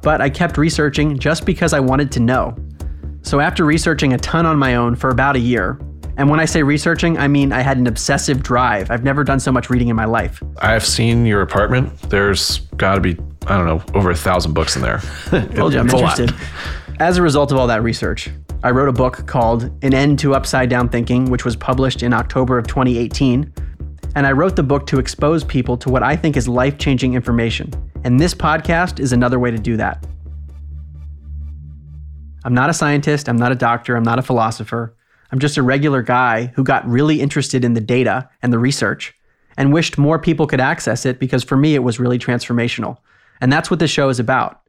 But 0.00 0.22
I 0.22 0.30
kept 0.30 0.56
researching 0.56 1.18
just 1.18 1.44
because 1.44 1.74
I 1.74 1.80
wanted 1.80 2.10
to 2.12 2.20
know. 2.20 2.56
So 3.22 3.40
after 3.40 3.64
researching 3.64 4.12
a 4.12 4.18
ton 4.18 4.46
on 4.46 4.58
my 4.58 4.74
own 4.74 4.94
for 4.96 5.10
about 5.10 5.36
a 5.36 5.38
year, 5.38 5.78
and 6.16 6.28
when 6.28 6.40
I 6.40 6.44
say 6.44 6.62
researching, 6.62 7.16
I 7.18 7.28
mean 7.28 7.52
I 7.52 7.60
had 7.62 7.78
an 7.78 7.86
obsessive 7.86 8.42
drive. 8.42 8.90
I've 8.90 9.04
never 9.04 9.24
done 9.24 9.40
so 9.40 9.50
much 9.50 9.70
reading 9.70 9.88
in 9.88 9.96
my 9.96 10.04
life. 10.04 10.42
I've 10.58 10.84
seen 10.84 11.24
your 11.24 11.40
apartment. 11.40 11.96
There's 12.10 12.58
got 12.76 12.96
to 12.96 13.00
be, 13.00 13.16
I 13.46 13.56
don't 13.56 13.66
know, 13.66 13.82
over 13.98 14.10
a 14.10 14.14
thousand 14.16 14.52
books 14.52 14.76
in 14.76 14.82
there. 14.82 14.98
Told 15.54 15.72
you 15.72 15.78
I'm 15.78 15.86
It's 15.86 15.94
a 15.94 15.96
lot. 15.96 16.18
interested. 16.20 16.34
As 17.00 17.16
a 17.16 17.22
result 17.22 17.50
of 17.50 17.58
all 17.58 17.66
that 17.68 17.82
research, 17.82 18.28
I 18.62 18.70
wrote 18.70 18.88
a 18.88 18.92
book 18.92 19.26
called 19.26 19.64
An 19.82 19.94
End 19.94 20.18
to 20.20 20.34
Upside 20.34 20.68
Down 20.68 20.88
Thinking, 20.88 21.30
which 21.30 21.44
was 21.44 21.56
published 21.56 22.02
in 22.02 22.12
October 22.12 22.58
of 22.58 22.66
2018. 22.66 23.52
And 24.14 24.26
I 24.26 24.32
wrote 24.32 24.54
the 24.56 24.62
book 24.62 24.86
to 24.88 24.98
expose 24.98 25.42
people 25.42 25.76
to 25.78 25.88
what 25.88 26.02
I 26.02 26.14
think 26.14 26.36
is 26.36 26.46
life 26.46 26.76
changing 26.76 27.14
information. 27.14 27.72
And 28.04 28.20
this 28.20 28.34
podcast 28.34 29.00
is 29.00 29.12
another 29.12 29.38
way 29.38 29.50
to 29.50 29.58
do 29.58 29.76
that. 29.78 30.06
I'm 32.44 32.54
not 32.54 32.70
a 32.70 32.74
scientist, 32.74 33.28
I'm 33.28 33.36
not 33.36 33.52
a 33.52 33.56
doctor, 33.56 33.96
I'm 33.96 34.02
not 34.02 34.18
a 34.18 34.22
philosopher. 34.22 34.94
I'm 35.30 35.38
just 35.38 35.56
a 35.56 35.62
regular 35.62 36.02
guy 36.02 36.46
who 36.54 36.64
got 36.64 36.86
really 36.86 37.20
interested 37.20 37.64
in 37.64 37.74
the 37.74 37.80
data 37.80 38.28
and 38.42 38.52
the 38.52 38.58
research. 38.58 39.14
and 39.56 39.72
wished 39.72 39.98
more 39.98 40.18
people 40.18 40.46
could 40.46 40.60
access 40.60 41.04
it 41.04 41.18
because 41.18 41.44
for 41.44 41.56
me 41.56 41.74
it 41.74 41.82
was 41.82 42.00
really 42.00 42.18
transformational. 42.18 42.96
And 43.40 43.52
that's 43.52 43.70
what 43.70 43.80
this 43.80 43.90
show 43.90 44.08
is 44.08 44.18
about. 44.18 44.62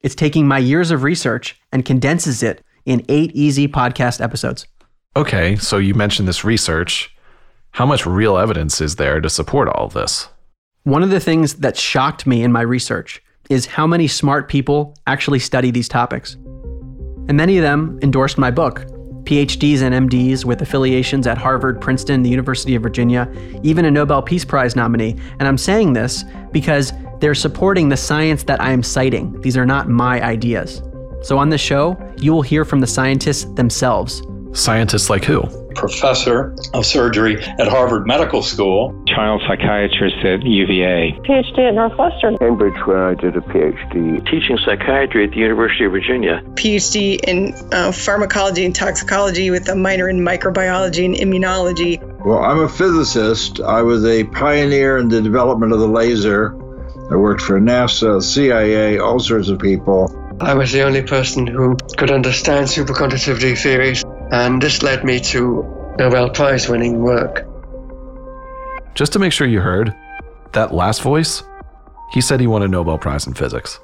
It's 0.00 0.16
taking 0.16 0.48
my 0.48 0.58
years 0.58 0.90
of 0.90 1.04
research 1.04 1.60
and 1.70 1.84
condenses 1.84 2.42
it 2.42 2.64
in 2.84 3.04
eight 3.08 3.30
easy 3.34 3.68
podcast 3.68 4.20
episodes. 4.20 4.66
Okay, 5.14 5.56
so 5.56 5.78
you 5.78 5.94
mentioned 5.94 6.26
this 6.26 6.44
research. 6.44 7.16
How 7.70 7.86
much 7.86 8.04
real 8.04 8.36
evidence 8.36 8.80
is 8.80 8.96
there 8.96 9.20
to 9.20 9.30
support 9.30 9.68
all 9.68 9.86
of 9.86 9.92
this? 9.92 10.28
One 10.82 11.02
of 11.02 11.10
the 11.10 11.20
things 11.20 11.54
that 11.54 11.76
shocked 11.76 12.26
me 12.26 12.42
in 12.42 12.52
my 12.52 12.62
research 12.62 13.22
is 13.48 13.66
how 13.66 13.86
many 13.86 14.08
smart 14.08 14.48
people 14.48 14.96
actually 15.06 15.38
study 15.38 15.70
these 15.70 15.88
topics. 15.88 16.36
And 17.28 17.36
many 17.36 17.56
of 17.58 17.62
them 17.62 17.98
endorsed 18.02 18.38
my 18.38 18.50
book, 18.50 18.86
PhDs 19.24 19.82
and 19.82 20.08
MDs 20.08 20.44
with 20.44 20.62
affiliations 20.62 21.26
at 21.26 21.36
Harvard, 21.36 21.80
Princeton, 21.80 22.22
the 22.22 22.30
University 22.30 22.76
of 22.76 22.82
Virginia, 22.82 23.30
even 23.62 23.84
a 23.84 23.90
Nobel 23.90 24.22
Peace 24.22 24.44
Prize 24.44 24.76
nominee. 24.76 25.16
And 25.38 25.48
I'm 25.48 25.58
saying 25.58 25.92
this 25.92 26.24
because 26.52 26.92
they're 27.20 27.34
supporting 27.34 27.88
the 27.88 27.96
science 27.96 28.44
that 28.44 28.60
I 28.60 28.70
am 28.70 28.82
citing. 28.82 29.40
These 29.40 29.56
are 29.56 29.66
not 29.66 29.88
my 29.88 30.22
ideas. 30.22 30.82
So 31.22 31.38
on 31.38 31.48
this 31.48 31.60
show, 31.60 31.96
you 32.18 32.32
will 32.32 32.42
hear 32.42 32.64
from 32.64 32.80
the 32.80 32.86
scientists 32.86 33.44
themselves. 33.54 34.22
Scientists 34.56 35.10
like 35.10 35.24
who? 35.24 35.42
professor 35.76 36.54
of 36.72 36.84
surgery 36.84 37.42
at 37.42 37.68
Harvard 37.68 38.06
Medical 38.06 38.42
School. 38.42 39.04
Child 39.06 39.42
psychiatrist 39.46 40.16
at 40.24 40.42
UVA. 40.42 41.12
PhD 41.22 41.68
at 41.68 41.74
Northwestern. 41.74 42.38
Cambridge, 42.38 42.74
where 42.86 43.08
I 43.08 43.14
did 43.14 43.36
a 43.36 43.40
PhD. 43.40 44.24
Teaching 44.28 44.58
psychiatry 44.64 45.24
at 45.24 45.30
the 45.30 45.36
University 45.36 45.84
of 45.84 45.92
Virginia. 45.92 46.42
PhD 46.54 47.20
in 47.20 47.54
uh, 47.72 47.92
pharmacology 47.92 48.64
and 48.64 48.74
toxicology 48.74 49.50
with 49.50 49.68
a 49.68 49.76
minor 49.76 50.08
in 50.08 50.20
microbiology 50.20 51.04
and 51.04 51.14
immunology. 51.14 52.00
Well, 52.24 52.38
I'm 52.38 52.60
a 52.60 52.68
physicist. 52.68 53.60
I 53.60 53.82
was 53.82 54.04
a 54.04 54.24
pioneer 54.24 54.98
in 54.98 55.08
the 55.08 55.22
development 55.22 55.72
of 55.72 55.78
the 55.78 55.88
laser. 55.88 56.54
I 57.10 57.16
worked 57.16 57.42
for 57.42 57.60
NASA, 57.60 58.22
CIA, 58.22 58.98
all 58.98 59.20
sorts 59.20 59.48
of 59.48 59.60
people. 59.60 60.10
I 60.40 60.54
was 60.54 60.72
the 60.72 60.82
only 60.82 61.02
person 61.02 61.46
who 61.46 61.76
could 61.96 62.10
understand 62.10 62.66
superconductivity 62.66 63.56
theories 63.56 64.04
and 64.32 64.60
this 64.60 64.82
led 64.82 65.04
me 65.04 65.20
to 65.20 65.94
Nobel 65.98 66.30
Prize 66.30 66.68
winning 66.68 67.00
work. 67.00 67.46
Just 68.94 69.12
to 69.12 69.18
make 69.18 69.32
sure 69.32 69.46
you 69.46 69.60
heard, 69.60 69.94
that 70.52 70.74
last 70.74 71.02
voice, 71.02 71.42
he 72.12 72.20
said 72.20 72.40
he 72.40 72.46
won 72.46 72.62
a 72.62 72.68
Nobel 72.68 72.98
Prize 72.98 73.26
in 73.26 73.34
physics. 73.34 73.78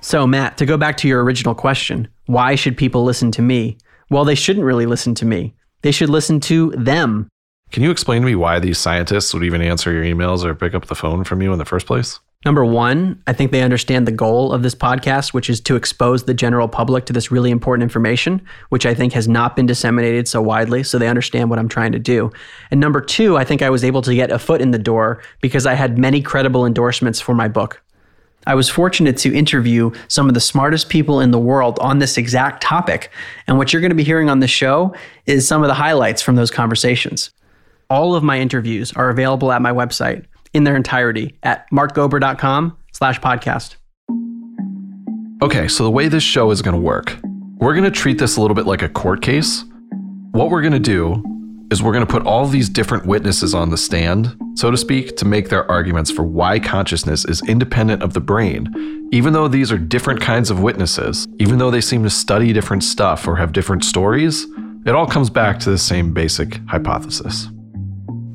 So, 0.00 0.26
Matt, 0.26 0.56
to 0.58 0.66
go 0.66 0.76
back 0.76 0.96
to 0.98 1.08
your 1.08 1.22
original 1.22 1.54
question, 1.54 2.08
why 2.26 2.54
should 2.54 2.76
people 2.76 3.04
listen 3.04 3.30
to 3.32 3.42
me? 3.42 3.76
Well, 4.08 4.24
they 4.24 4.34
shouldn't 4.34 4.64
really 4.64 4.86
listen 4.86 5.14
to 5.16 5.26
me. 5.26 5.54
They 5.82 5.92
should 5.92 6.08
listen 6.08 6.40
to 6.40 6.70
them. 6.70 7.28
Can 7.70 7.82
you 7.82 7.90
explain 7.90 8.22
to 8.22 8.26
me 8.26 8.34
why 8.34 8.58
these 8.58 8.78
scientists 8.78 9.32
would 9.32 9.44
even 9.44 9.62
answer 9.62 9.92
your 9.92 10.02
emails 10.02 10.44
or 10.44 10.54
pick 10.54 10.74
up 10.74 10.86
the 10.86 10.94
phone 10.94 11.24
from 11.24 11.42
you 11.42 11.52
in 11.52 11.58
the 11.58 11.64
first 11.64 11.86
place? 11.86 12.18
Number 12.46 12.64
one, 12.64 13.22
I 13.26 13.34
think 13.34 13.52
they 13.52 13.60
understand 13.60 14.08
the 14.08 14.12
goal 14.12 14.50
of 14.54 14.62
this 14.62 14.74
podcast, 14.74 15.34
which 15.34 15.50
is 15.50 15.60
to 15.60 15.76
expose 15.76 16.24
the 16.24 16.32
general 16.32 16.68
public 16.68 17.04
to 17.04 17.12
this 17.12 17.30
really 17.30 17.50
important 17.50 17.82
information, 17.82 18.40
which 18.70 18.86
I 18.86 18.94
think 18.94 19.12
has 19.12 19.28
not 19.28 19.54
been 19.54 19.66
disseminated 19.66 20.26
so 20.26 20.40
widely. 20.40 20.82
So 20.82 20.98
they 20.98 21.08
understand 21.08 21.50
what 21.50 21.58
I'm 21.58 21.68
trying 21.68 21.92
to 21.92 21.98
do. 21.98 22.32
And 22.70 22.80
number 22.80 23.02
two, 23.02 23.36
I 23.36 23.44
think 23.44 23.60
I 23.60 23.68
was 23.68 23.84
able 23.84 24.00
to 24.00 24.14
get 24.14 24.30
a 24.30 24.38
foot 24.38 24.62
in 24.62 24.70
the 24.70 24.78
door 24.78 25.22
because 25.42 25.66
I 25.66 25.74
had 25.74 25.98
many 25.98 26.22
credible 26.22 26.64
endorsements 26.64 27.20
for 27.20 27.34
my 27.34 27.46
book. 27.46 27.82
I 28.46 28.54
was 28.54 28.70
fortunate 28.70 29.18
to 29.18 29.36
interview 29.36 29.90
some 30.08 30.26
of 30.26 30.32
the 30.32 30.40
smartest 30.40 30.88
people 30.88 31.20
in 31.20 31.32
the 31.32 31.38
world 31.38 31.78
on 31.80 31.98
this 31.98 32.16
exact 32.16 32.62
topic. 32.62 33.10
And 33.46 33.58
what 33.58 33.70
you're 33.70 33.82
going 33.82 33.90
to 33.90 33.94
be 33.94 34.02
hearing 34.02 34.30
on 34.30 34.40
the 34.40 34.48
show 34.48 34.94
is 35.26 35.46
some 35.46 35.62
of 35.62 35.68
the 35.68 35.74
highlights 35.74 36.22
from 36.22 36.36
those 36.36 36.50
conversations. 36.50 37.32
All 37.90 38.14
of 38.14 38.22
my 38.22 38.40
interviews 38.40 38.94
are 38.94 39.10
available 39.10 39.52
at 39.52 39.60
my 39.60 39.72
website, 39.72 40.24
in 40.52 40.64
their 40.64 40.76
entirety 40.76 41.38
at 41.42 41.70
markgober.com 41.70 42.76
slash 42.92 43.20
podcast. 43.20 43.76
Okay, 45.42 45.68
so 45.68 45.84
the 45.84 45.90
way 45.90 46.08
this 46.08 46.22
show 46.22 46.50
is 46.50 46.60
going 46.60 46.74
to 46.74 46.80
work, 46.80 47.16
we're 47.56 47.72
going 47.72 47.84
to 47.84 47.90
treat 47.90 48.18
this 48.18 48.36
a 48.36 48.40
little 48.40 48.54
bit 48.54 48.66
like 48.66 48.82
a 48.82 48.88
court 48.88 49.22
case. 49.22 49.64
What 50.32 50.50
we're 50.50 50.60
going 50.60 50.72
to 50.72 50.78
do 50.78 51.24
is 51.70 51.82
we're 51.82 51.92
going 51.92 52.04
to 52.06 52.12
put 52.12 52.26
all 52.26 52.46
these 52.46 52.68
different 52.68 53.06
witnesses 53.06 53.54
on 53.54 53.70
the 53.70 53.78
stand, 53.78 54.36
so 54.54 54.70
to 54.70 54.76
speak, 54.76 55.16
to 55.16 55.24
make 55.24 55.48
their 55.48 55.70
arguments 55.70 56.10
for 56.10 56.24
why 56.24 56.58
consciousness 56.58 57.24
is 57.24 57.40
independent 57.48 58.02
of 58.02 58.12
the 58.12 58.20
brain. 58.20 59.08
Even 59.12 59.32
though 59.32 59.48
these 59.48 59.70
are 59.72 59.78
different 59.78 60.20
kinds 60.20 60.50
of 60.50 60.60
witnesses, 60.60 61.26
even 61.38 61.58
though 61.58 61.70
they 61.70 61.80
seem 61.80 62.02
to 62.02 62.10
study 62.10 62.52
different 62.52 62.84
stuff 62.84 63.26
or 63.26 63.36
have 63.36 63.52
different 63.52 63.84
stories, 63.84 64.46
it 64.84 64.94
all 64.94 65.06
comes 65.06 65.30
back 65.30 65.58
to 65.60 65.70
the 65.70 65.78
same 65.78 66.12
basic 66.12 66.56
hypothesis. 66.68 67.48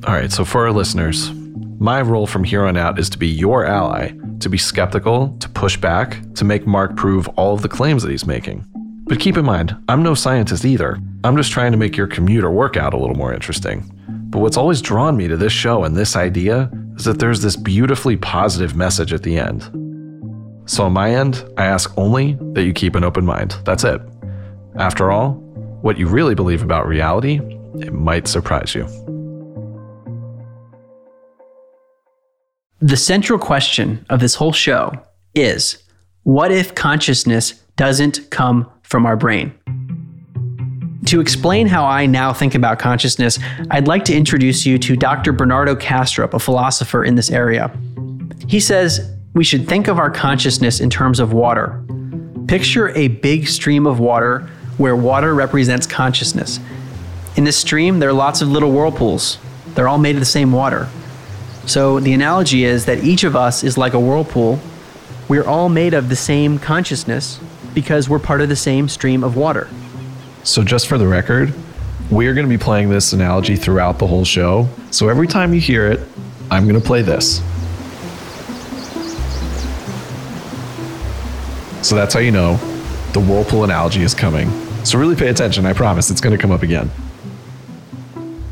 All 0.07 0.13
right, 0.13 0.31
so 0.31 0.45
for 0.45 0.65
our 0.65 0.71
listeners, 0.71 1.31
my 1.79 2.01
role 2.01 2.25
from 2.25 2.43
here 2.43 2.65
on 2.65 2.77
out 2.77 2.99
is 2.99 3.09
to 3.09 3.17
be 3.17 3.27
your 3.27 3.65
ally, 3.65 4.11
to 4.39 4.49
be 4.49 4.57
skeptical, 4.57 5.35
to 5.39 5.49
push 5.49 5.75
back, 5.75 6.21
to 6.35 6.45
make 6.45 6.65
Mark 6.65 6.95
prove 6.95 7.27
all 7.29 7.53
of 7.53 7.61
the 7.61 7.69
claims 7.69 8.01
that 8.03 8.11
he's 8.11 8.25
making. 8.25 8.65
But 9.07 9.19
keep 9.19 9.37
in 9.37 9.45
mind, 9.45 9.75
I'm 9.87 10.01
no 10.01 10.15
scientist 10.15 10.65
either. 10.65 10.97
I'm 11.23 11.37
just 11.37 11.51
trying 11.51 11.71
to 11.71 11.77
make 11.77 11.97
your 11.97 12.07
commute 12.07 12.43
or 12.43 12.51
workout 12.51 12.93
a 12.93 12.97
little 12.97 13.15
more 13.15 13.33
interesting. 13.33 13.91
But 14.29 14.39
what's 14.39 14.57
always 14.57 14.81
drawn 14.81 15.17
me 15.17 15.27
to 15.27 15.37
this 15.37 15.53
show 15.53 15.83
and 15.83 15.95
this 15.95 16.15
idea 16.15 16.71
is 16.95 17.05
that 17.05 17.19
there's 17.19 17.41
this 17.41 17.55
beautifully 17.55 18.17
positive 18.17 18.75
message 18.75 19.13
at 19.13 19.23
the 19.23 19.37
end. 19.37 19.63
So, 20.67 20.85
on 20.85 20.93
my 20.93 21.13
end, 21.13 21.47
I 21.57 21.65
ask 21.65 21.95
only 21.97 22.37
that 22.53 22.63
you 22.63 22.73
keep 22.73 22.95
an 22.95 23.03
open 23.03 23.25
mind. 23.25 23.55
That's 23.65 23.83
it. 23.83 24.01
After 24.77 25.11
all, 25.11 25.33
what 25.81 25.99
you 25.99 26.07
really 26.07 26.33
believe 26.33 26.63
about 26.63 26.87
reality, 26.87 27.39
it 27.75 27.93
might 27.93 28.27
surprise 28.27 28.73
you. 28.73 28.87
The 32.81 32.97
central 32.97 33.39
question 33.39 34.05
of 34.09 34.19
this 34.19 34.35
whole 34.35 34.51
show 34.51 34.91
is 35.33 35.81
what 36.23 36.51
if 36.51 36.75
consciousness 36.75 37.53
doesn't 37.77 38.29
come 38.31 38.69
from 38.83 39.05
our 39.05 39.15
brain? 39.15 39.53
To 41.05 41.21
explain 41.21 41.67
how 41.67 41.85
I 41.85 42.05
now 42.05 42.33
think 42.33 42.53
about 42.53 42.77
consciousness, 42.79 43.39
I'd 43.71 43.87
like 43.87 44.03
to 44.05 44.13
introduce 44.13 44.65
you 44.65 44.77
to 44.79 44.97
Dr. 44.97 45.31
Bernardo 45.31 45.73
Kastrup, 45.75 46.33
a 46.33 46.39
philosopher 46.39 47.05
in 47.05 47.15
this 47.15 47.31
area. 47.31 47.71
He 48.49 48.59
says 48.59 49.09
we 49.33 49.45
should 49.45 49.69
think 49.69 49.87
of 49.87 49.97
our 49.97 50.11
consciousness 50.11 50.81
in 50.81 50.89
terms 50.89 51.21
of 51.21 51.31
water. 51.31 51.81
Picture 52.47 52.89
a 52.89 53.07
big 53.07 53.47
stream 53.47 53.87
of 53.87 54.01
water 54.01 54.49
where 54.77 54.97
water 54.97 55.33
represents 55.33 55.87
consciousness. 55.87 56.59
In 57.37 57.45
this 57.45 57.55
stream, 57.55 57.99
there 57.99 58.09
are 58.09 58.13
lots 58.13 58.41
of 58.41 58.49
little 58.49 58.71
whirlpools. 58.71 59.37
They're 59.75 59.87
all 59.87 59.97
made 59.97 60.17
of 60.17 60.21
the 60.21 60.25
same 60.25 60.51
water. 60.51 60.89
So 61.65 61.99
the 61.99 62.13
analogy 62.13 62.63
is 62.63 62.85
that 62.85 63.03
each 63.03 63.23
of 63.23 63.35
us 63.35 63.63
is 63.63 63.77
like 63.77 63.93
a 63.93 63.99
whirlpool. 63.99 64.59
We're 65.27 65.45
all 65.45 65.69
made 65.69 65.95
of 65.95 66.09
the 66.09 66.15
same 66.15 66.59
consciousness 66.59 67.39
because 67.73 68.07
we're 68.07 68.19
part 68.19 68.41
of 68.41 68.49
the 68.49 68.55
same 68.55 68.87
stream 68.87 69.23
of 69.23 69.35
water. 69.35 69.67
So, 70.43 70.63
just 70.63 70.87
for 70.87 70.99
the 70.99 71.07
record, 71.07 71.53
we're 72.11 72.35
going 72.35 72.45
to 72.45 72.49
be 72.49 72.63
playing 72.63 72.89
this 72.89 73.13
analogy 73.13 73.55
throughout 73.55 73.97
the 73.97 74.05
whole 74.05 74.23
show. 74.23 74.69
So, 74.91 75.09
every 75.09 75.27
time 75.27 75.55
you 75.55 75.59
hear 75.59 75.87
it, 75.87 75.99
I'm 76.51 76.67
going 76.67 76.79
to 76.79 76.85
play 76.85 77.01
this. 77.01 77.37
So, 81.81 81.95
that's 81.95 82.13
how 82.13 82.19
you 82.19 82.31
know 82.31 82.57
the 83.13 83.19
whirlpool 83.19 83.63
analogy 83.63 84.03
is 84.03 84.13
coming. 84.13 84.51
So, 84.85 84.99
really 84.99 85.15
pay 85.15 85.29
attention. 85.29 85.65
I 85.65 85.73
promise 85.73 86.11
it's 86.11 86.21
going 86.21 86.35
to 86.35 86.41
come 86.41 86.51
up 86.51 86.61
again. 86.61 86.91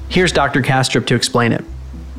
Here's 0.09 0.31
Dr. 0.31 0.61
Kastrup 0.61 1.05
to 1.07 1.15
explain 1.15 1.51
it 1.51 1.63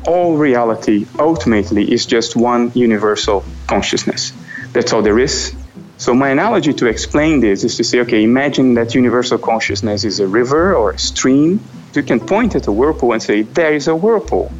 all 0.07 0.37
reality 0.37 1.05
ultimately 1.19 1.91
is 1.91 2.05
just 2.05 2.35
one 2.35 2.71
universal 2.73 3.43
consciousness. 3.67 4.33
That's 4.71 4.93
all 4.93 5.01
there 5.01 5.19
is. 5.19 5.55
So, 5.97 6.13
my 6.13 6.29
analogy 6.29 6.73
to 6.73 6.87
explain 6.87 7.39
this 7.39 7.63
is 7.63 7.77
to 7.77 7.83
say, 7.83 8.01
okay, 8.01 8.23
imagine 8.23 8.73
that 8.73 8.95
universal 8.95 9.37
consciousness 9.37 10.03
is 10.03 10.19
a 10.19 10.27
river 10.27 10.75
or 10.75 10.91
a 10.91 10.99
stream. 10.99 11.61
You 11.93 12.03
can 12.03 12.19
point 12.19 12.55
at 12.55 12.67
a 12.67 12.71
whirlpool 12.71 13.13
and 13.13 13.23
say, 13.23 13.43
there 13.43 13.73
is 13.73 13.87
a 13.87 13.95
whirlpool. 13.95 14.51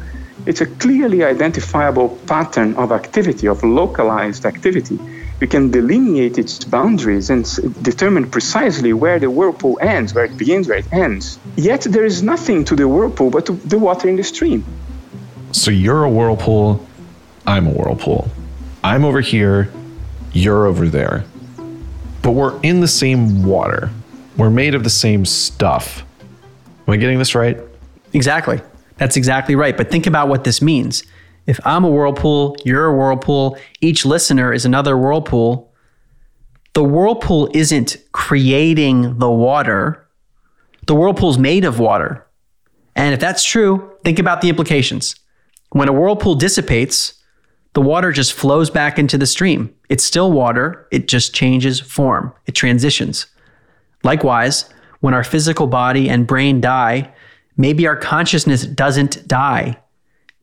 It's 0.46 0.62
a 0.62 0.66
clearly 0.66 1.24
identifiable 1.24 2.08
pattern 2.26 2.74
of 2.76 2.92
activity, 2.92 3.48
of 3.48 3.62
localized 3.64 4.46
activity. 4.46 4.98
We 5.40 5.46
can 5.46 5.70
delineate 5.70 6.38
its 6.38 6.64
boundaries 6.64 7.28
and 7.28 7.44
determine 7.82 8.30
precisely 8.30 8.94
where 8.94 9.18
the 9.18 9.28
whirlpool 9.28 9.78
ends, 9.82 10.14
where 10.14 10.24
it 10.24 10.38
begins, 10.38 10.68
where 10.68 10.78
it 10.78 10.90
ends. 10.90 11.38
Yet 11.56 11.82
there 11.82 12.06
is 12.06 12.22
nothing 12.22 12.64
to 12.66 12.76
the 12.76 12.88
whirlpool 12.88 13.30
but 13.30 13.46
the 13.46 13.78
water 13.78 14.08
in 14.08 14.16
the 14.16 14.24
stream. 14.24 14.64
So 15.52 15.70
you're 15.70 16.04
a 16.04 16.10
whirlpool, 16.10 16.86
I'm 17.46 17.66
a 17.66 17.70
whirlpool. 17.70 18.28
I'm 18.84 19.04
over 19.04 19.20
here, 19.20 19.72
you're 20.32 20.66
over 20.66 20.88
there. 20.88 21.24
But 22.22 22.32
we're 22.32 22.60
in 22.62 22.80
the 22.80 22.88
same 22.88 23.44
water. 23.44 23.90
We're 24.36 24.50
made 24.50 24.74
of 24.74 24.84
the 24.84 24.90
same 24.90 25.24
stuff. 25.24 26.04
Am 26.86 26.94
I 26.94 26.96
getting 26.96 27.18
this 27.18 27.34
right? 27.34 27.58
Exactly. 28.12 28.60
That's 28.96 29.16
exactly 29.16 29.54
right. 29.54 29.76
But 29.76 29.90
think 29.90 30.06
about 30.06 30.28
what 30.28 30.44
this 30.44 30.60
means. 30.60 31.04
If 31.46 31.60
I'm 31.64 31.84
a 31.84 31.90
whirlpool, 31.90 32.56
you're 32.64 32.86
a 32.86 32.94
whirlpool, 32.94 33.58
each 33.80 34.04
listener 34.04 34.52
is 34.52 34.64
another 34.64 34.96
whirlpool, 34.96 35.72
the 36.76 36.84
whirlpool 36.84 37.48
isn't 37.54 37.96
creating 38.12 39.18
the 39.18 39.30
water. 39.30 40.06
The 40.86 40.94
whirlpool's 40.94 41.38
made 41.38 41.64
of 41.64 41.78
water. 41.78 42.26
And 42.94 43.14
if 43.14 43.20
that's 43.20 43.42
true, 43.42 43.92
think 44.04 44.18
about 44.18 44.42
the 44.42 44.50
implications. 44.50 45.16
When 45.76 45.90
a 45.90 45.92
whirlpool 45.92 46.36
dissipates, 46.36 47.12
the 47.74 47.82
water 47.82 48.10
just 48.10 48.32
flows 48.32 48.70
back 48.70 48.98
into 48.98 49.18
the 49.18 49.26
stream. 49.26 49.74
It's 49.90 50.04
still 50.04 50.32
water, 50.32 50.88
it 50.90 51.06
just 51.06 51.34
changes 51.34 51.80
form, 51.80 52.32
it 52.46 52.52
transitions. 52.52 53.26
Likewise, 54.02 54.70
when 55.00 55.12
our 55.12 55.22
physical 55.22 55.66
body 55.66 56.08
and 56.08 56.26
brain 56.26 56.62
die, 56.62 57.12
maybe 57.58 57.86
our 57.86 57.94
consciousness 57.94 58.64
doesn't 58.64 59.28
die. 59.28 59.76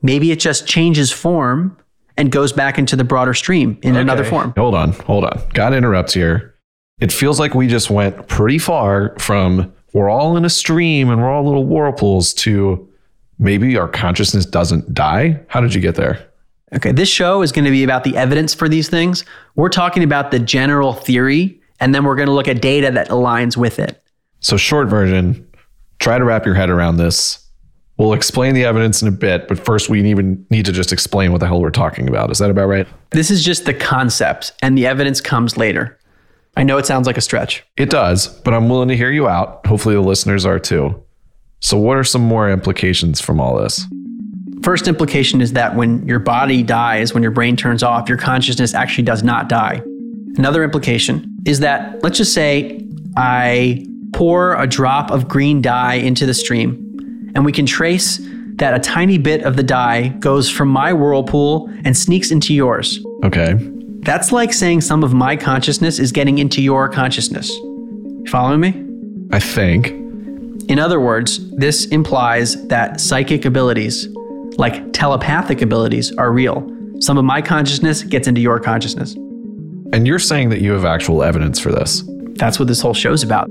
Maybe 0.04 0.30
it 0.30 0.40
just 0.40 0.68
changes 0.68 1.12
form 1.12 1.80
and 2.16 2.32
goes 2.32 2.54
back 2.54 2.78
into 2.78 2.96
the 2.96 3.04
broader 3.04 3.34
stream 3.34 3.80
in 3.82 3.96
another 3.96 4.24
form. 4.24 4.54
Hold 4.56 4.76
on, 4.76 4.92
hold 4.92 5.24
on. 5.24 5.42
Gotta 5.56 5.78
interrupt 5.78 6.14
here. 6.14 6.54
It 7.00 7.12
feels 7.12 7.40
like 7.40 7.56
we 7.56 7.68
just 7.68 7.90
went 7.90 8.28
pretty 8.28 8.60
far 8.60 9.18
from 9.18 9.74
we're 9.94 10.12
all 10.12 10.38
in 10.38 10.46
a 10.46 10.50
stream 10.52 11.10
and 11.10 11.20
we're 11.20 11.32
all 11.32 11.44
little 11.44 11.66
whirlpools 11.66 12.36
to 12.36 12.88
maybe 13.40 13.78
our 13.78 13.88
consciousness 13.88 14.46
doesn't 14.46 14.94
die. 14.94 15.40
How 15.48 15.62
did 15.62 15.74
you 15.74 15.82
get 15.82 15.96
there? 15.96 16.28
Okay, 16.74 16.92
this 16.92 17.10
show 17.10 17.42
is 17.44 17.52
going 17.52 17.66
to 17.66 17.72
be 17.72 17.84
about 17.84 18.04
the 18.04 18.18
evidence 18.18 18.54
for 18.54 18.68
these 18.68 18.90
things. 18.90 19.26
We're 19.56 19.70
talking 19.70 20.04
about 20.04 20.32
the 20.32 20.40
general 20.40 20.94
theory, 20.94 21.62
and 21.80 21.94
then 21.94 22.04
we're 22.04 22.16
going 22.16 22.28
to 22.28 22.34
look 22.34 22.48
at 22.48 22.62
data 22.62 22.90
that 22.92 23.10
aligns 23.10 23.56
with 23.56 23.78
it. 23.78 24.02
So, 24.40 24.58
short 24.58 24.88
version, 24.88 25.48
try 26.00 26.18
to 26.18 26.24
wrap 26.24 26.46
your 26.46 26.56
head 26.56 26.70
around 26.70 26.98
this. 26.98 27.40
We'll 27.98 28.14
explain 28.14 28.56
the 28.56 28.66
evidence 28.66 29.04
in 29.04 29.08
a 29.08 29.12
bit, 29.12 29.48
but 29.48 29.64
first 29.64 29.88
we 29.88 30.04
even 30.10 30.46
need 30.50 30.66
to 30.66 30.72
just 30.72 30.92
explain 30.92 31.32
what 31.32 31.42
the 31.42 31.48
hell 31.48 31.62
we're 31.62 31.70
talking 31.70 32.10
about. 32.10 32.32
Is 32.32 32.40
that 32.40 32.50
about 32.50 32.68
right? 32.68 32.88
This 33.12 33.30
is 33.30 33.46
just 33.46 33.66
the 33.66 33.74
concept, 33.74 34.52
and 34.64 34.76
the 34.76 34.88
evidence 34.88 35.22
comes 35.22 35.58
later. 35.58 36.00
I 36.58 36.64
know 36.64 36.80
it 36.80 36.88
sounds 36.88 37.06
like 37.06 37.18
a 37.18 37.22
stretch. 37.22 37.64
It 37.78 37.92
does, 37.92 38.28
but 38.28 38.54
I'm 38.54 38.68
willing 38.68 38.90
to 38.90 38.98
hear 38.98 39.12
you 39.12 39.28
out. 39.28 39.66
Hopefully, 39.68 39.94
the 39.94 40.02
listeners 40.02 40.44
are 40.44 40.60
too. 40.60 41.04
So, 41.64 41.78
what 41.78 41.98
are 41.98 42.04
some 42.04 42.22
more 42.22 42.52
implications 42.52 43.22
from 43.22 43.40
all 43.40 43.58
this? 43.58 43.88
First 44.64 44.90
implication 44.90 45.40
is 45.40 45.54
that 45.54 45.76
when 45.78 46.06
your 46.06 46.20
body 46.20 46.62
dies, 46.62 47.14
when 47.14 47.24
your 47.24 47.32
brain 47.32 47.56
turns 47.56 47.82
off, 47.82 48.10
your 48.10 48.18
consciousness 48.18 48.74
actually 48.74 49.06
does 49.06 49.24
not 49.24 49.48
die. 49.48 49.82
Another 50.36 50.64
implication 50.66 51.38
is 51.46 51.62
that, 51.62 52.04
let's 52.04 52.18
just 52.18 52.34
say, 52.34 52.86
I 53.16 53.86
pour 54.12 54.56
a 54.56 54.68
drop 54.68 55.10
of 55.10 55.30
green 55.30 55.62
dye 55.62 55.96
into 55.96 56.26
the 56.26 56.34
stream, 56.34 57.32
and 57.34 57.46
we 57.46 57.54
can 57.54 57.66
trace 57.66 58.20
that 58.56 58.74
a 58.74 58.80
tiny 58.80 59.18
bit 59.18 59.44
of 59.44 59.56
the 59.56 59.64
dye 59.64 60.10
goes 60.20 60.50
from 60.50 60.68
my 60.68 60.92
whirlpool 60.92 61.70
and 61.86 61.98
sneaks 61.98 62.30
into 62.30 62.54
yours. 62.54 63.00
Okay. 63.24 63.56
That's 64.02 64.34
like 64.34 64.52
saying 64.52 64.82
some 64.82 65.02
of 65.02 65.14
my 65.14 65.38
consciousness 65.38 65.98
is 65.98 66.12
getting 66.12 66.40
into 66.40 66.62
your 66.62 66.90
consciousness. 66.90 67.50
You 67.50 68.26
following 68.28 68.60
me? 68.60 68.86
I 69.32 69.40
think. 69.40 70.03
In 70.70 70.80
other 70.80 71.00
words, 71.00 71.50
this 71.52 71.86
implies 71.88 72.68
that 72.68 73.02
psychic 73.02 73.46
abilities, 73.46 74.08
like 74.58 74.94
telepathic 74.94 75.62
abilities, 75.62 76.16
are 76.18 76.32
real. 76.32 76.70
Some 77.00 77.18
of 77.18 77.26
my 77.26 77.42
consciousness 77.42 78.02
gets 78.04 78.28
into 78.28 78.40
your 78.40 78.60
consciousness. 78.60 79.14
And 79.94 80.08
you're 80.08 80.20
saying 80.20 80.50
that 80.50 80.62
you 80.62 80.72
have 80.72 80.86
actual 80.86 81.22
evidence 81.22 81.60
for 81.60 81.72
this. 81.72 82.04
That's 82.36 82.60
what 82.60 82.68
this 82.68 82.82
whole 82.82 82.94
show's 82.94 83.24
about. 83.24 83.50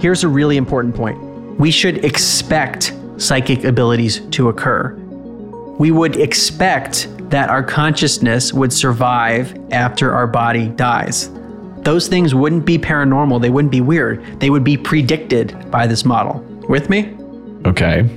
Here's 0.00 0.22
a 0.22 0.28
really 0.28 0.56
important 0.56 0.94
point 0.94 1.18
we 1.58 1.72
should 1.72 2.04
expect 2.04 2.94
psychic 3.16 3.64
abilities 3.64 4.20
to 4.30 4.48
occur. 4.48 4.94
We 5.78 5.90
would 5.90 6.16
expect 6.16 7.08
that 7.30 7.50
our 7.50 7.64
consciousness 7.64 8.52
would 8.52 8.72
survive 8.72 9.58
after 9.72 10.12
our 10.12 10.28
body 10.28 10.68
dies. 10.68 11.30
Those 11.84 12.08
things 12.08 12.34
wouldn't 12.34 12.64
be 12.64 12.78
paranormal, 12.78 13.40
they 13.40 13.50
wouldn't 13.50 13.72
be 13.72 13.80
weird, 13.80 14.40
they 14.40 14.50
would 14.50 14.64
be 14.64 14.76
predicted 14.76 15.70
by 15.70 15.86
this 15.86 16.04
model. 16.04 16.40
With 16.68 16.90
me? 16.90 17.16
Okay. 17.64 18.08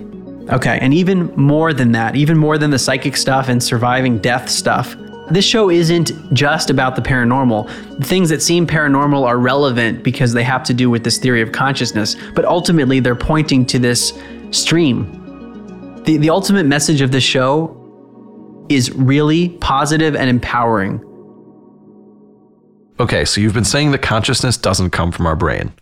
Okay, 0.50 0.80
and 0.82 0.94
even 0.94 1.34
more 1.36 1.74
than 1.74 1.92
that, 1.94 2.16
even 2.16 2.38
more 2.38 2.58
than 2.58 2.72
the 2.72 2.80
psychic 2.80 3.16
stuff 3.16 3.48
and 3.48 3.64
surviving 3.64 4.20
death 4.20 4.50
stuff, 4.50 4.96
this 5.30 5.46
show 5.46 5.70
isn't 5.70 6.12
just 6.34 6.70
about 6.70 6.98
the 6.98 7.02
paranormal. 7.02 7.98
The 8.00 8.06
things 8.06 8.28
that 8.30 8.42
seem 8.42 8.68
paranormal 8.68 9.26
are 9.26 9.38
relevant 9.38 10.04
because 10.04 10.34
they 10.34 10.44
have 10.44 10.64
to 10.64 10.74
do 10.74 10.90
with 10.90 11.06
this 11.06 11.18
theory 11.18 11.42
of 11.42 11.54
consciousness, 11.54 12.18
but 12.36 12.44
ultimately 12.44 13.00
they're 13.00 13.16
pointing 13.16 13.66
to 13.68 13.80
this 13.80 14.12
stream. 14.52 16.02
The, 16.04 16.18
the 16.18 16.30
ultimate 16.30 16.66
message 16.66 17.00
of 17.00 17.12
this 17.12 17.24
show 17.24 17.78
is 18.68 18.92
really 18.92 19.50
positive 19.60 20.16
and 20.16 20.30
empowering. 20.30 21.00
Okay, 23.02 23.26
so 23.26 23.42
you've 23.42 23.56
been 23.56 23.66
saying 23.66 23.90
that 23.94 24.04
consciousness 24.04 24.58
doesn't 24.58 24.92
come 24.92 25.12
from 25.12 25.26
our 25.26 25.36
brain. 25.36 25.74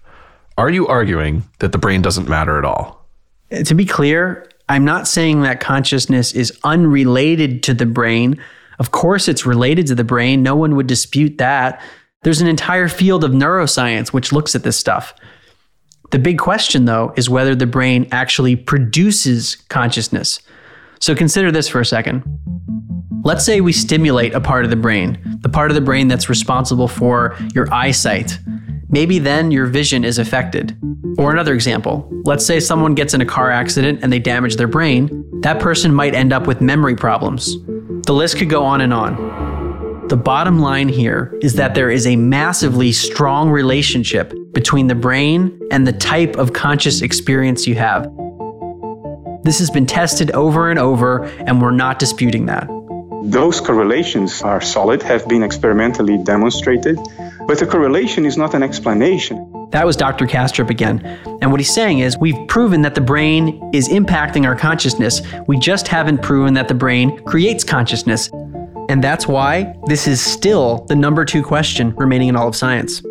Are 0.57 0.69
you 0.69 0.87
arguing 0.87 1.43
that 1.59 1.73
the 1.73 1.77
brain 1.77 2.01
doesn't 2.01 2.29
matter 2.29 2.57
at 2.57 2.63
all? 2.63 3.05
Uh, 3.51 3.61
to 3.63 3.75
be 3.75 3.85
clear, 3.85 4.49
I'm 4.69 4.85
not 4.85 5.05
saying 5.05 5.41
that 5.41 5.59
consciousness 5.59 6.31
is 6.31 6.57
unrelated 6.63 7.61
to 7.63 7.73
the 7.73 7.85
brain. 7.85 8.41
Of 8.79 8.91
course, 8.91 9.27
it's 9.27 9.45
related 9.45 9.85
to 9.87 9.95
the 9.95 10.05
brain. 10.05 10.43
No 10.43 10.55
one 10.55 10.77
would 10.77 10.87
dispute 10.87 11.39
that. 11.39 11.81
There's 12.23 12.39
an 12.39 12.47
entire 12.47 12.87
field 12.87 13.25
of 13.25 13.31
neuroscience 13.31 14.13
which 14.13 14.31
looks 14.31 14.55
at 14.55 14.63
this 14.63 14.77
stuff. 14.77 15.13
The 16.11 16.19
big 16.19 16.39
question, 16.39 16.85
though, 16.85 17.13
is 17.17 17.29
whether 17.29 17.53
the 17.53 17.67
brain 17.67 18.07
actually 18.13 18.55
produces 18.55 19.57
consciousness. 19.67 20.39
So 20.99 21.15
consider 21.15 21.51
this 21.51 21.67
for 21.67 21.79
a 21.79 21.85
second. 21.85 22.23
Let's 23.23 23.45
say 23.45 23.61
we 23.61 23.73
stimulate 23.73 24.33
a 24.33 24.41
part 24.41 24.63
of 24.63 24.69
the 24.69 24.77
brain, 24.77 25.19
the 25.41 25.49
part 25.49 25.71
of 25.71 25.75
the 25.75 25.81
brain 25.81 26.07
that's 26.07 26.29
responsible 26.29 26.87
for 26.87 27.37
your 27.53 27.71
eyesight. 27.73 28.39
Maybe 28.89 29.19
then 29.19 29.51
your 29.51 29.65
vision 29.65 30.03
is 30.03 30.17
affected. 30.17 30.77
Or 31.17 31.31
another 31.31 31.53
example, 31.53 32.09
let's 32.25 32.45
say 32.45 32.59
someone 32.59 32.95
gets 32.95 33.13
in 33.13 33.21
a 33.21 33.25
car 33.25 33.51
accident 33.51 33.99
and 34.01 34.11
they 34.11 34.19
damage 34.19 34.55
their 34.55 34.67
brain. 34.67 35.25
That 35.41 35.59
person 35.59 35.93
might 35.93 36.15
end 36.15 36.33
up 36.33 36.47
with 36.47 36.61
memory 36.61 36.95
problems. 36.95 37.55
The 38.05 38.13
list 38.13 38.37
could 38.37 38.49
go 38.49 38.63
on 38.63 38.81
and 38.81 38.93
on. 38.93 40.07
The 40.07 40.17
bottom 40.17 40.59
line 40.59 40.89
here 40.89 41.37
is 41.41 41.53
that 41.55 41.75
there 41.75 41.91
is 41.91 42.07
a 42.07 42.15
massively 42.15 42.91
strong 42.91 43.51
relationship 43.51 44.33
between 44.53 44.87
the 44.87 44.95
brain 44.95 45.59
and 45.71 45.85
the 45.85 45.93
type 45.93 46.35
of 46.35 46.53
conscious 46.53 47.01
experience 47.01 47.67
you 47.67 47.75
have. 47.75 48.11
This 49.43 49.59
has 49.59 49.69
been 49.69 49.85
tested 49.85 50.31
over 50.31 50.69
and 50.69 50.77
over, 50.77 51.23
and 51.23 51.61
we're 51.61 51.71
not 51.71 51.99
disputing 51.99 52.45
that. 52.47 52.67
Those 53.23 53.61
correlations 53.61 54.41
are 54.41 54.61
solid, 54.61 55.01
have 55.03 55.27
been 55.27 55.43
experimentally 55.43 56.17
demonstrated, 56.17 56.97
but 57.47 57.59
the 57.59 57.65
correlation 57.65 58.25
is 58.25 58.37
not 58.37 58.53
an 58.53 58.63
explanation. 58.63 59.67
That 59.71 59.85
was 59.85 59.95
Dr. 59.95 60.25
Kastrup 60.25 60.69
again. 60.69 61.05
And 61.41 61.51
what 61.51 61.59
he's 61.59 61.73
saying 61.73 61.99
is 61.99 62.17
we've 62.17 62.47
proven 62.47 62.81
that 62.81 62.95
the 62.95 63.01
brain 63.01 63.69
is 63.73 63.87
impacting 63.87 64.45
our 64.45 64.55
consciousness. 64.55 65.21
We 65.47 65.59
just 65.59 65.87
haven't 65.87 66.21
proven 66.23 66.53
that 66.55 66.67
the 66.67 66.73
brain 66.73 67.23
creates 67.25 67.63
consciousness. 67.63 68.29
And 68.89 69.03
that's 69.03 69.27
why 69.27 69.75
this 69.85 70.07
is 70.07 70.21
still 70.21 70.85
the 70.87 70.95
number 70.95 71.23
two 71.23 71.43
question 71.43 71.93
remaining 71.95 72.29
in 72.29 72.35
all 72.35 72.47
of 72.47 72.55
science. 72.55 73.03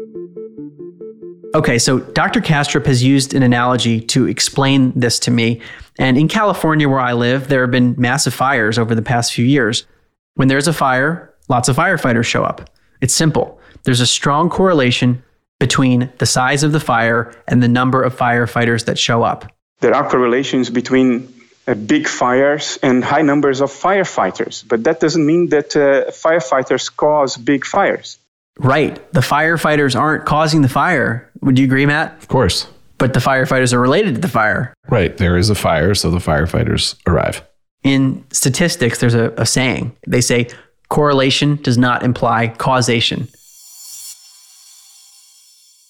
Okay, 1.59 1.77
so 1.81 1.99
Dr. 1.99 2.41
Kastrup 2.41 2.87
has 2.87 3.03
used 3.03 3.35
an 3.35 3.43
analogy 3.43 4.01
to 4.01 4.29
explain 4.29 4.93
this 4.95 5.19
to 5.19 5.33
me. 5.33 5.61
And 5.99 6.17
in 6.17 6.29
California, 6.29 6.89
where 6.89 7.01
I 7.01 7.15
live, 7.15 7.49
there 7.49 7.63
have 7.63 7.73
been 7.73 7.97
massive 7.99 8.33
fires 8.33 8.79
over 8.79 8.95
the 8.95 9.03
past 9.03 9.33
few 9.33 9.45
years. 9.45 9.85
When 10.35 10.47
there's 10.47 10.69
a 10.69 10.73
fire, 10.73 11.35
lots 11.49 11.69
of 11.69 11.75
firefighters 11.75 12.27
show 12.27 12.45
up. 12.45 12.71
It's 13.01 13.13
simple. 13.13 13.61
There's 13.83 13.99
a 13.99 14.07
strong 14.07 14.51
correlation 14.51 15.21
between 15.59 16.13
the 16.19 16.27
size 16.27 16.63
of 16.63 16.71
the 16.71 16.79
fire 16.79 17.35
and 17.49 17.61
the 17.61 17.67
number 17.67 18.05
of 18.05 18.17
firefighters 18.17 18.85
that 18.85 18.97
show 18.97 19.25
up. 19.25 19.53
There 19.81 19.97
are 19.97 20.09
correlations 20.09 20.71
between 20.71 21.27
uh, 21.67 21.75
big 21.75 22.07
fires 22.07 22.79
and 22.85 23.03
high 23.03 23.23
numbers 23.23 23.61
of 23.61 23.73
firefighters, 23.73 24.63
but 24.69 24.85
that 24.85 25.01
doesn't 25.01 25.27
mean 25.27 25.49
that 25.49 25.75
uh, 25.75 26.13
firefighters 26.13 26.89
cause 26.97 27.37
big 27.37 27.65
fires. 27.65 28.17
Right. 28.59 29.13
The 29.13 29.21
firefighters 29.21 29.99
aren't 29.99 30.27
causing 30.27 30.63
the 30.63 30.69
fire. 30.69 31.31
Would 31.43 31.59
you 31.59 31.65
agree, 31.65 31.87
Matt? 31.87 32.17
Of 32.19 32.29
course. 32.29 32.67
But 32.99 33.15
the 33.15 33.21
firefighters 33.21 33.73
are 33.73 33.81
related 33.81 34.17
to 34.17 34.21
the 34.21 34.29
fire. 34.29 34.75
Right. 34.89 35.17
There 35.17 35.37
is 35.37 35.51
a 35.51 35.55
fire, 35.55 35.95
so 35.95 36.11
the 36.11 36.19
firefighters 36.19 36.97
arrive. 37.07 37.43
In 37.85 38.25
statistics, 38.31 38.99
there's 38.99 39.15
a, 39.15 39.33
a 39.37 39.47
saying. 39.47 39.97
They 40.07 40.21
say 40.21 40.49
correlation 40.89 41.57
does 41.57 41.79
not 41.79 42.03
imply 42.03 42.49
causation. 42.49 43.29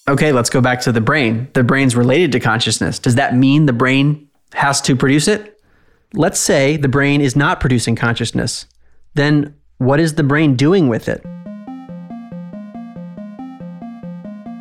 Okay, 0.07 0.31
let's 0.31 0.49
go 0.49 0.61
back 0.61 0.81
to 0.81 0.91
the 0.91 1.01
brain. 1.01 1.47
The 1.53 1.63
brain's 1.63 1.95
related 1.95 2.31
to 2.31 2.39
consciousness. 2.39 2.99
Does 2.99 3.15
that 3.15 3.35
mean 3.35 3.65
the 3.65 3.73
brain 3.73 4.27
has 4.53 4.81
to 4.81 4.95
produce 4.95 5.27
it? 5.27 5.59
Let's 6.13 6.39
say 6.39 6.77
the 6.77 6.87
brain 6.87 7.21
is 7.21 7.35
not 7.35 7.59
producing 7.59 7.95
consciousness. 7.95 8.65
Then 9.13 9.55
what 9.77 9.99
is 9.99 10.15
the 10.15 10.23
brain 10.23 10.55
doing 10.55 10.87
with 10.87 11.07
it? 11.07 11.23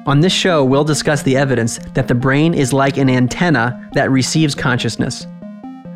On 0.08 0.20
this 0.20 0.32
show, 0.32 0.64
we'll 0.64 0.84
discuss 0.84 1.22
the 1.22 1.36
evidence 1.36 1.78
that 1.92 2.08
the 2.08 2.14
brain 2.14 2.54
is 2.54 2.72
like 2.72 2.96
an 2.96 3.10
antenna 3.10 3.90
that 3.92 4.10
receives 4.10 4.54
consciousness. 4.54 5.26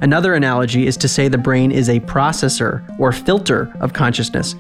Another 0.02 0.34
analogy 0.34 0.86
is 0.86 0.98
to 0.98 1.08
say 1.08 1.28
the 1.28 1.38
brain 1.38 1.72
is 1.72 1.88
a 1.88 1.98
processor 2.00 2.84
or 2.98 3.10
filter 3.10 3.72
of 3.80 3.94
consciousness. 3.94 4.54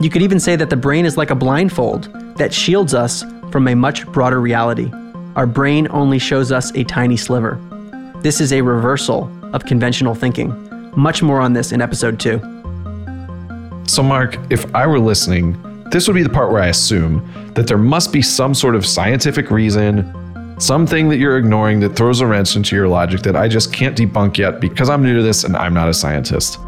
You 0.00 0.10
could 0.10 0.22
even 0.22 0.40
say 0.40 0.56
that 0.56 0.68
the 0.68 0.76
brain 0.76 1.06
is 1.06 1.16
like 1.16 1.30
a 1.30 1.36
blindfold 1.36 2.12
that 2.38 2.52
shields 2.52 2.92
us 2.92 3.22
from 3.52 3.68
a 3.68 3.76
much 3.76 4.04
broader 4.08 4.40
reality. 4.40 4.90
Our 5.36 5.46
brain 5.46 5.86
only 5.92 6.18
shows 6.18 6.50
us 6.50 6.74
a 6.74 6.82
tiny 6.82 7.16
sliver. 7.16 7.60
This 8.22 8.40
is 8.40 8.52
a 8.52 8.62
reversal 8.62 9.30
of 9.54 9.64
conventional 9.64 10.16
thinking. 10.16 10.90
Much 10.96 11.22
more 11.22 11.40
on 11.40 11.52
this 11.52 11.70
in 11.70 11.80
episode 11.80 12.18
two. 12.18 12.40
So, 13.86 14.02
Mark, 14.02 14.36
if 14.50 14.74
I 14.74 14.88
were 14.88 14.98
listening, 14.98 15.56
this 15.96 16.06
would 16.06 16.14
be 16.14 16.22
the 16.22 16.28
part 16.28 16.52
where 16.52 16.60
I 16.60 16.66
assume 16.66 17.26
that 17.54 17.66
there 17.66 17.78
must 17.78 18.12
be 18.12 18.20
some 18.20 18.52
sort 18.52 18.76
of 18.76 18.84
scientific 18.84 19.50
reason, 19.50 20.04
something 20.60 21.08
that 21.08 21.16
you're 21.16 21.38
ignoring 21.38 21.80
that 21.80 21.96
throws 21.96 22.20
a 22.20 22.26
wrench 22.26 22.54
into 22.54 22.76
your 22.76 22.86
logic 22.86 23.22
that 23.22 23.34
I 23.34 23.48
just 23.48 23.72
can't 23.72 23.96
debunk 23.96 24.36
yet 24.36 24.60
because 24.60 24.90
I'm 24.90 25.02
new 25.02 25.16
to 25.16 25.22
this 25.22 25.42
and 25.42 25.56
I'm 25.56 25.72
not 25.72 25.88
a 25.88 25.94
scientist. 25.94 26.58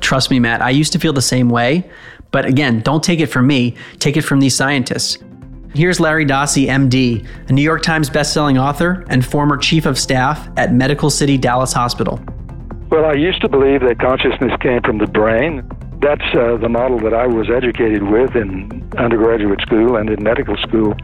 Trust 0.00 0.30
me, 0.30 0.40
Matt, 0.40 0.62
I 0.62 0.70
used 0.70 0.90
to 0.94 0.98
feel 0.98 1.12
the 1.12 1.20
same 1.20 1.50
way. 1.50 1.90
But 2.30 2.46
again, 2.46 2.80
don't 2.80 3.04
take 3.04 3.20
it 3.20 3.26
from 3.26 3.46
me, 3.46 3.76
take 3.98 4.16
it 4.16 4.22
from 4.22 4.40
these 4.40 4.56
scientists. 4.56 5.18
Here's 5.74 6.00
Larry 6.00 6.24
Dossey, 6.24 6.66
MD, 6.66 7.28
a 7.50 7.52
New 7.52 7.60
York 7.60 7.82
Times 7.82 8.08
bestselling 8.08 8.58
author 8.58 9.04
and 9.10 9.22
former 9.22 9.58
chief 9.58 9.84
of 9.84 9.98
staff 9.98 10.48
at 10.56 10.72
Medical 10.72 11.10
City 11.10 11.36
Dallas 11.36 11.74
Hospital. 11.74 12.18
Well, 12.90 13.04
I 13.04 13.12
used 13.12 13.42
to 13.42 13.50
believe 13.50 13.82
that 13.82 13.98
consciousness 13.98 14.52
came 14.62 14.80
from 14.80 14.96
the 14.96 15.06
brain. 15.06 15.69
That's 16.00 16.34
uh, 16.34 16.56
the 16.56 16.68
model 16.68 16.98
that 17.00 17.12
I 17.12 17.26
was 17.26 17.50
educated 17.50 18.02
with 18.02 18.34
in 18.34 18.90
undergraduate 18.96 19.60
school 19.60 19.96
and 19.96 20.08
in 20.08 20.22
medical 20.22 20.56
school. 20.56 20.96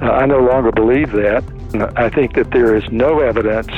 Uh, 0.00 0.10
I 0.10 0.26
no 0.26 0.38
longer 0.38 0.70
believe 0.70 1.10
that. 1.12 1.42
I 1.96 2.08
think 2.08 2.34
that 2.34 2.52
there 2.52 2.76
is 2.76 2.84
no 2.90 3.20
evidence 3.20 3.68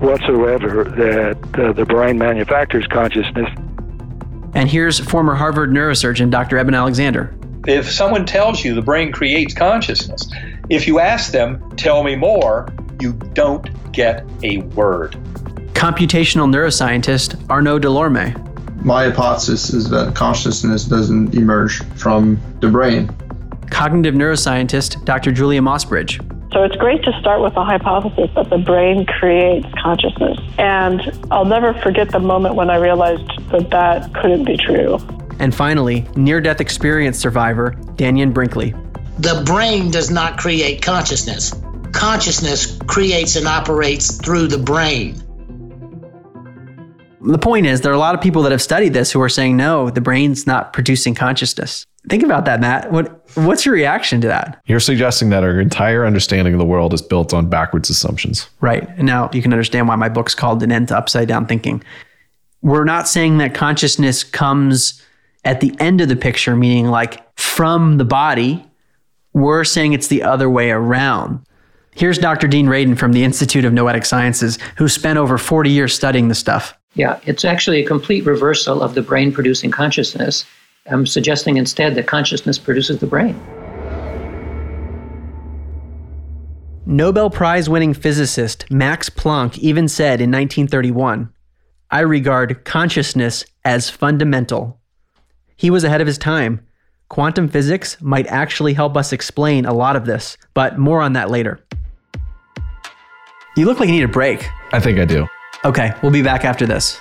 whatsoever 0.00 0.84
that 0.84 1.58
uh, 1.58 1.72
the 1.72 1.84
brain 1.84 2.18
manufactures 2.18 2.86
consciousness. 2.88 3.48
And 4.54 4.68
here's 4.68 4.98
former 4.98 5.34
Harvard 5.34 5.70
neurosurgeon 5.70 6.30
Dr. 6.30 6.58
Eben 6.58 6.74
Alexander. 6.74 7.34
If 7.66 7.90
someone 7.90 8.26
tells 8.26 8.64
you 8.64 8.74
the 8.74 8.82
brain 8.82 9.12
creates 9.12 9.54
consciousness, 9.54 10.28
if 10.68 10.86
you 10.86 10.98
ask 10.98 11.32
them, 11.32 11.76
tell 11.76 12.02
me 12.02 12.14
more, 12.16 12.68
you 13.00 13.12
don't 13.32 13.92
get 13.92 14.24
a 14.42 14.58
word. 14.58 15.12
Computational 15.72 16.48
neuroscientist 16.48 17.48
Arnaud 17.48 17.80
Delorme. 17.80 18.43
My 18.84 19.04
hypothesis 19.04 19.72
is 19.72 19.88
that 19.90 20.14
consciousness 20.14 20.84
doesn't 20.84 21.34
emerge 21.34 21.82
from 21.96 22.38
the 22.60 22.68
brain. 22.68 23.08
Cognitive 23.70 24.14
neuroscientist 24.14 25.06
Dr. 25.06 25.32
Julia 25.32 25.62
Mossbridge. 25.62 26.20
So 26.52 26.62
it's 26.64 26.76
great 26.76 27.02
to 27.04 27.18
start 27.18 27.40
with 27.40 27.56
a 27.56 27.64
hypothesis 27.64 28.30
that 28.36 28.50
the 28.50 28.58
brain 28.58 29.06
creates 29.06 29.66
consciousness. 29.82 30.38
And 30.58 31.00
I'll 31.30 31.46
never 31.46 31.72
forget 31.80 32.10
the 32.10 32.20
moment 32.20 32.56
when 32.56 32.68
I 32.68 32.76
realized 32.76 33.26
that 33.50 33.70
that 33.70 34.12
couldn't 34.12 34.44
be 34.44 34.58
true. 34.58 34.98
And 35.38 35.54
finally, 35.54 36.06
near 36.14 36.42
death 36.42 36.60
experience 36.60 37.18
survivor 37.18 37.72
Dannion 37.96 38.34
Brinkley. 38.34 38.74
The 39.18 39.42
brain 39.46 39.90
does 39.90 40.10
not 40.10 40.36
create 40.36 40.82
consciousness, 40.82 41.54
consciousness 41.92 42.78
creates 42.86 43.36
and 43.36 43.46
operates 43.48 44.18
through 44.18 44.48
the 44.48 44.58
brain. 44.58 45.23
The 47.24 47.38
point 47.38 47.66
is, 47.66 47.80
there 47.80 47.90
are 47.90 47.94
a 47.94 47.98
lot 47.98 48.14
of 48.14 48.20
people 48.20 48.42
that 48.42 48.52
have 48.52 48.62
studied 48.62 48.92
this 48.92 49.10
who 49.10 49.20
are 49.20 49.28
saying, 49.28 49.56
no, 49.56 49.90
the 49.90 50.00
brain's 50.00 50.46
not 50.46 50.72
producing 50.72 51.14
consciousness. 51.14 51.86
Think 52.08 52.22
about 52.22 52.44
that, 52.44 52.60
Matt. 52.60 52.92
What 52.92 53.22
what's 53.34 53.64
your 53.64 53.74
reaction 53.74 54.20
to 54.20 54.26
that? 54.26 54.60
You're 54.66 54.80
suggesting 54.80 55.30
that 55.30 55.42
our 55.42 55.58
entire 55.58 56.04
understanding 56.04 56.52
of 56.52 56.58
the 56.58 56.66
world 56.66 56.92
is 56.92 57.00
built 57.00 57.32
on 57.32 57.48
backwards 57.48 57.88
assumptions. 57.88 58.48
Right. 58.60 58.86
And 58.90 59.06
now 59.06 59.30
you 59.32 59.40
can 59.40 59.52
understand 59.52 59.88
why 59.88 59.96
my 59.96 60.10
book's 60.10 60.34
called 60.34 60.62
An 60.62 60.70
End 60.70 60.88
to 60.88 60.98
Upside 60.98 61.28
Down 61.28 61.46
Thinking. 61.46 61.82
We're 62.60 62.84
not 62.84 63.08
saying 63.08 63.38
that 63.38 63.54
consciousness 63.54 64.22
comes 64.22 65.02
at 65.44 65.60
the 65.60 65.74
end 65.80 66.00
of 66.00 66.08
the 66.08 66.16
picture, 66.16 66.56
meaning 66.56 66.88
like 66.88 67.22
from 67.38 67.96
the 67.96 68.04
body. 68.04 68.64
We're 69.32 69.64
saying 69.64 69.94
it's 69.94 70.08
the 70.08 70.22
other 70.22 70.48
way 70.48 70.70
around. 70.70 71.44
Here's 71.92 72.18
Dr. 72.18 72.48
Dean 72.48 72.66
Radin 72.66 72.98
from 72.98 73.12
the 73.12 73.24
Institute 73.24 73.64
of 73.64 73.72
Noetic 73.72 74.04
Sciences, 74.04 74.58
who 74.76 74.88
spent 74.88 75.18
over 75.18 75.38
40 75.38 75.70
years 75.70 75.94
studying 75.94 76.28
the 76.28 76.34
stuff. 76.34 76.76
Yeah, 76.94 77.18
it's 77.24 77.44
actually 77.44 77.82
a 77.82 77.86
complete 77.86 78.24
reversal 78.24 78.82
of 78.82 78.94
the 78.94 79.02
brain 79.02 79.32
producing 79.32 79.70
consciousness. 79.70 80.44
I'm 80.86 81.06
suggesting 81.06 81.56
instead 81.56 81.94
that 81.94 82.06
consciousness 82.06 82.58
produces 82.58 82.98
the 82.98 83.06
brain. 83.06 83.40
Nobel 86.86 87.30
Prize 87.30 87.68
winning 87.68 87.94
physicist 87.94 88.70
Max 88.70 89.08
Planck 89.08 89.58
even 89.58 89.88
said 89.88 90.20
in 90.20 90.30
1931 90.30 91.30
I 91.90 92.00
regard 92.00 92.64
consciousness 92.64 93.44
as 93.64 93.88
fundamental. 93.88 94.80
He 95.56 95.70
was 95.70 95.84
ahead 95.84 96.00
of 96.00 96.06
his 96.06 96.18
time. 96.18 96.66
Quantum 97.08 97.48
physics 97.48 97.96
might 98.00 98.26
actually 98.26 98.74
help 98.74 98.96
us 98.96 99.12
explain 99.12 99.64
a 99.64 99.72
lot 99.72 99.96
of 99.96 100.04
this, 100.04 100.36
but 100.54 100.78
more 100.78 101.00
on 101.00 101.12
that 101.14 101.30
later. 101.30 101.60
You 103.56 103.66
look 103.66 103.78
like 103.78 103.88
you 103.88 103.94
need 103.94 104.02
a 104.02 104.08
break. 104.08 104.48
I 104.72 104.80
think 104.80 104.98
I 104.98 105.04
do. 105.04 105.26
Okay, 105.64 105.94
we'll 106.02 106.12
be 106.12 106.22
back 106.22 106.44
after 106.44 106.66
this. 106.66 107.00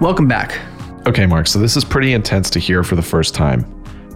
Welcome 0.00 0.26
back. 0.26 0.58
Okay, 1.06 1.26
Mark, 1.26 1.46
so 1.46 1.60
this 1.60 1.76
is 1.76 1.84
pretty 1.84 2.12
intense 2.12 2.50
to 2.50 2.58
hear 2.58 2.82
for 2.82 2.96
the 2.96 3.02
first 3.02 3.36
time. 3.36 3.64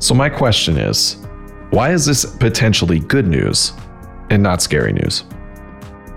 So, 0.01 0.15
my 0.15 0.29
question 0.29 0.79
is 0.79 1.25
why 1.71 1.93
is 1.93 2.05
this 2.05 2.25
potentially 2.25 2.99
good 2.99 3.29
news 3.29 3.73
and 4.31 4.43
not 4.43 4.61
scary 4.61 4.93
news? 4.93 5.23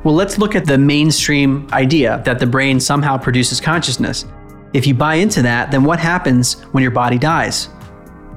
Well, 0.04 0.16
let's 0.16 0.40
look 0.40 0.56
at 0.56 0.66
the 0.66 0.78
mainstream 0.80 1.68
idea 1.72 2.24
that 2.26 2.40
the 2.40 2.48
brain 2.48 2.80
somehow 2.80 3.16
produces 3.16 3.62
consciousness. 3.62 4.26
If 4.74 4.88
you 4.88 4.96
buy 4.96 5.16
into 5.16 5.44
that, 5.44 5.70
then 5.70 5.84
what 5.84 6.00
happens 6.00 6.62
when 6.72 6.82
your 6.82 6.92
body 6.92 7.20
dies? 7.20 7.70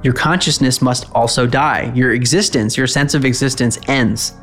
Your 0.03 0.13
consciousness 0.13 0.81
must 0.81 1.09
also 1.13 1.47
die. 1.47 1.91
Your 1.95 2.13
existence, 2.13 2.75
your 2.75 2.87
sense 2.87 3.13
of 3.13 3.23
existence 3.23 3.79
ends. 3.87 4.33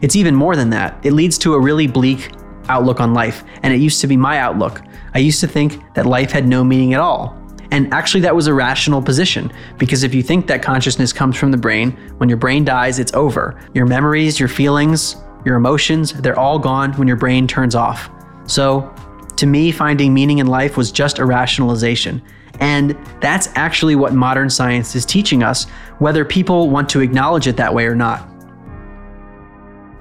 It's 0.00 0.16
even 0.16 0.34
more 0.34 0.56
than 0.56 0.68
that. 0.70 0.98
It 1.04 1.12
leads 1.12 1.38
to 1.38 1.54
a 1.54 1.60
really 1.60 1.86
bleak 1.86 2.32
outlook 2.68 3.00
on 3.00 3.14
life, 3.14 3.44
and 3.62 3.72
it 3.72 3.80
used 3.80 4.00
to 4.00 4.08
be 4.08 4.16
my 4.16 4.38
outlook. 4.38 4.82
I 5.14 5.20
used 5.20 5.40
to 5.40 5.46
think 5.46 5.80
that 5.94 6.06
life 6.06 6.32
had 6.32 6.48
no 6.48 6.64
meaning 6.64 6.94
at 6.94 7.00
all. 7.00 7.40
And 7.70 7.92
actually, 7.92 8.20
that 8.20 8.34
was 8.34 8.46
a 8.46 8.54
rational 8.54 9.02
position 9.02 9.52
because 9.78 10.02
if 10.02 10.14
you 10.14 10.22
think 10.22 10.46
that 10.46 10.62
consciousness 10.62 11.12
comes 11.12 11.36
from 11.36 11.50
the 11.50 11.56
brain, 11.56 11.92
when 12.18 12.28
your 12.28 12.38
brain 12.38 12.64
dies, 12.64 12.98
it's 12.98 13.12
over. 13.14 13.60
Your 13.74 13.86
memories, 13.86 14.38
your 14.38 14.48
feelings, 14.48 15.16
your 15.44 15.56
emotions, 15.56 16.12
they're 16.12 16.38
all 16.38 16.58
gone 16.58 16.92
when 16.94 17.08
your 17.08 17.16
brain 17.16 17.46
turns 17.46 17.74
off. 17.74 18.10
So, 18.46 18.92
to 19.36 19.46
me, 19.46 19.70
finding 19.70 20.14
meaning 20.14 20.38
in 20.38 20.46
life 20.46 20.76
was 20.76 20.90
just 20.90 21.18
a 21.18 21.26
rationalization. 21.26 22.22
And 22.60 22.96
that's 23.20 23.48
actually 23.54 23.94
what 23.94 24.14
modern 24.14 24.50
science 24.50 24.94
is 24.94 25.04
teaching 25.04 25.42
us, 25.42 25.64
whether 25.98 26.24
people 26.24 26.70
want 26.70 26.88
to 26.90 27.00
acknowledge 27.00 27.46
it 27.46 27.56
that 27.56 27.74
way 27.74 27.86
or 27.86 27.94
not. 27.94 28.28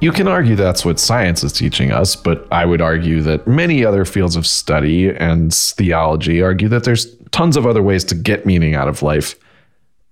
You 0.01 0.11
can 0.11 0.27
argue 0.27 0.55
that's 0.55 0.83
what 0.83 0.99
science 0.99 1.43
is 1.43 1.53
teaching 1.53 1.91
us, 1.91 2.15
but 2.15 2.47
I 2.51 2.65
would 2.65 2.81
argue 2.81 3.21
that 3.21 3.47
many 3.47 3.85
other 3.85 4.03
fields 4.05 4.35
of 4.35 4.45
study 4.45 5.09
and 5.09 5.53
theology 5.53 6.41
argue 6.41 6.67
that 6.69 6.83
there's 6.83 7.15
tons 7.31 7.55
of 7.57 7.65
other 7.65 7.81
ways 7.81 8.03
to 8.05 8.15
get 8.15 8.45
meaning 8.45 8.75
out 8.75 8.87
of 8.87 9.01
life. 9.01 9.35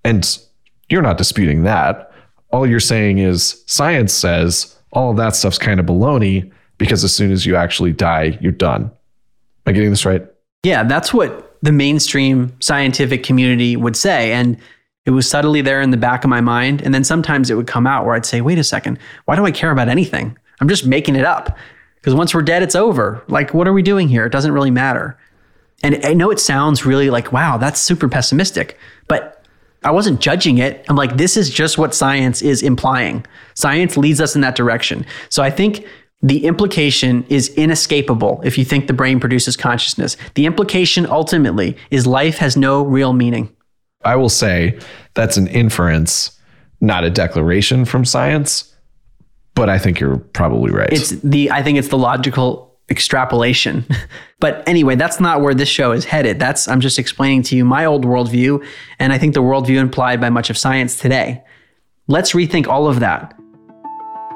And 0.04 0.38
you're 0.90 1.02
not 1.02 1.18
disputing 1.18 1.64
that. 1.64 2.12
All 2.52 2.66
you're 2.66 2.80
saying 2.80 3.20
is 3.20 3.64
science 3.68 4.14
says 4.14 4.76
all 4.94 5.12
of 5.12 5.18
that 5.18 5.36
stuff's 5.36 5.58
kind 5.58 5.80
of 5.80 5.86
baloney 5.86 6.52
because 6.78 7.04
as 7.04 7.14
soon 7.14 7.32
as 7.32 7.46
you 7.46 7.56
actually 7.56 7.92
die, 7.92 8.38
you're 8.42 8.52
done. 8.52 8.84
Am 8.84 8.92
I 9.68 9.72
getting 9.74 9.90
this 9.90 10.06
right? 10.06 10.26
Yeah, 10.64 10.84
that's 10.84 11.14
what 11.14 11.43
the 11.64 11.72
mainstream 11.72 12.56
scientific 12.60 13.24
community 13.24 13.76
would 13.76 13.96
say. 13.96 14.34
And 14.34 14.58
it 15.06 15.12
was 15.12 15.28
subtly 15.28 15.62
there 15.62 15.82
in 15.82 15.90
the 15.90 15.98
back 15.98 16.24
of 16.24 16.30
my 16.30 16.42
mind. 16.42 16.82
And 16.82 16.94
then 16.94 17.06
sometimes 17.06 17.50
it 17.50 17.56
would 17.56 17.68
come 17.68 17.88
out 17.88 18.06
where 18.06 18.16
I'd 18.16 18.26
say, 18.26 18.42
wait 18.42 18.60
a 18.60 18.64
second, 18.64 19.00
why 19.26 19.36
do 19.36 19.46
I 19.46 19.52
care 19.52 19.72
about 19.72 19.88
anything? 19.88 20.38
I'm 20.60 20.68
just 20.68 20.86
making 20.86 21.16
it 21.16 21.26
up. 21.26 21.58
Because 21.96 22.14
once 22.14 22.36
we're 22.36 22.42
dead, 22.42 22.64
it's 22.64 22.76
over. 22.76 23.24
Like, 23.30 23.54
what 23.54 23.66
are 23.66 23.74
we 23.74 23.82
doing 23.82 24.10
here? 24.10 24.26
It 24.26 24.32
doesn't 24.32 24.52
really 24.52 24.72
matter. 24.72 25.18
And 25.84 26.06
I 26.06 26.14
know 26.14 26.32
it 26.32 26.40
sounds 26.40 26.86
really 26.86 27.10
like, 27.10 27.32
wow, 27.32 27.58
that's 27.58 27.80
super 27.80 28.10
pessimistic. 28.10 28.78
But 29.08 29.46
I 29.86 29.92
wasn't 29.92 30.20
judging 30.20 30.58
it. 30.58 30.86
I'm 30.90 30.98
like, 30.98 31.16
this 31.16 31.38
is 31.38 31.50
just 31.50 31.78
what 31.78 31.96
science 31.96 32.42
is 32.42 32.62
implying. 32.62 33.26
Science 33.54 33.96
leads 33.96 34.20
us 34.20 34.36
in 34.36 34.42
that 34.42 34.56
direction. 34.56 35.06
So 35.30 35.44
I 35.44 35.50
think 35.50 35.86
the 36.24 36.46
implication 36.46 37.26
is 37.28 37.50
inescapable 37.50 38.42
if 38.46 38.58
you 38.58 38.64
think 38.64 38.88
the 38.88 38.94
brain 38.94 39.20
produces 39.20 39.58
consciousness. 39.58 40.16
The 40.36 40.46
implication 40.46 41.06
ultimately 41.06 41.76
is 41.92 42.08
life 42.08 42.38
has 42.38 42.56
no 42.56 42.82
real 42.82 43.12
meaning. 43.12 43.54
I 44.06 44.16
will 44.16 44.30
say 44.30 44.80
that's 45.14 45.36
an 45.36 45.48
inference, 45.48 46.40
not 46.80 47.04
a 47.04 47.10
declaration 47.10 47.84
from 47.84 48.06
science, 48.06 48.74
but 49.54 49.70
I 49.70 49.78
think 49.78 50.00
you're 50.00 50.18
probably 50.18 50.72
right. 50.72 50.92
It's 50.92 51.10
the 51.10 51.52
I 51.52 51.62
think 51.62 51.78
it's 51.78 51.90
the 51.90 51.98
logical 51.98 52.74
extrapolation. 52.90 53.86
but 54.40 54.68
anyway, 54.68 54.96
that's 54.96 55.20
not 55.20 55.42
where 55.42 55.54
this 55.54 55.70
show 55.70 55.92
is 55.92 56.06
headed. 56.06 56.40
That's 56.40 56.70
I'm 56.70 56.80
just 56.80 57.00
explaining 57.00 57.44
to 57.44 57.56
you 57.58 57.66
my 57.66 57.86
old 57.86 58.06
worldview, 58.06 58.66
and 58.98 59.12
I 59.12 59.18
think 59.18 59.34
the 59.34 59.42
worldview 59.42 59.78
implied 59.78 60.22
by 60.22 60.30
much 60.30 60.50
of 60.50 60.58
science 60.58 60.98
today. 60.98 61.44
Let's 62.08 62.32
rethink 62.32 62.68
all 62.68 62.88
of 62.88 63.02
that. 63.02 63.38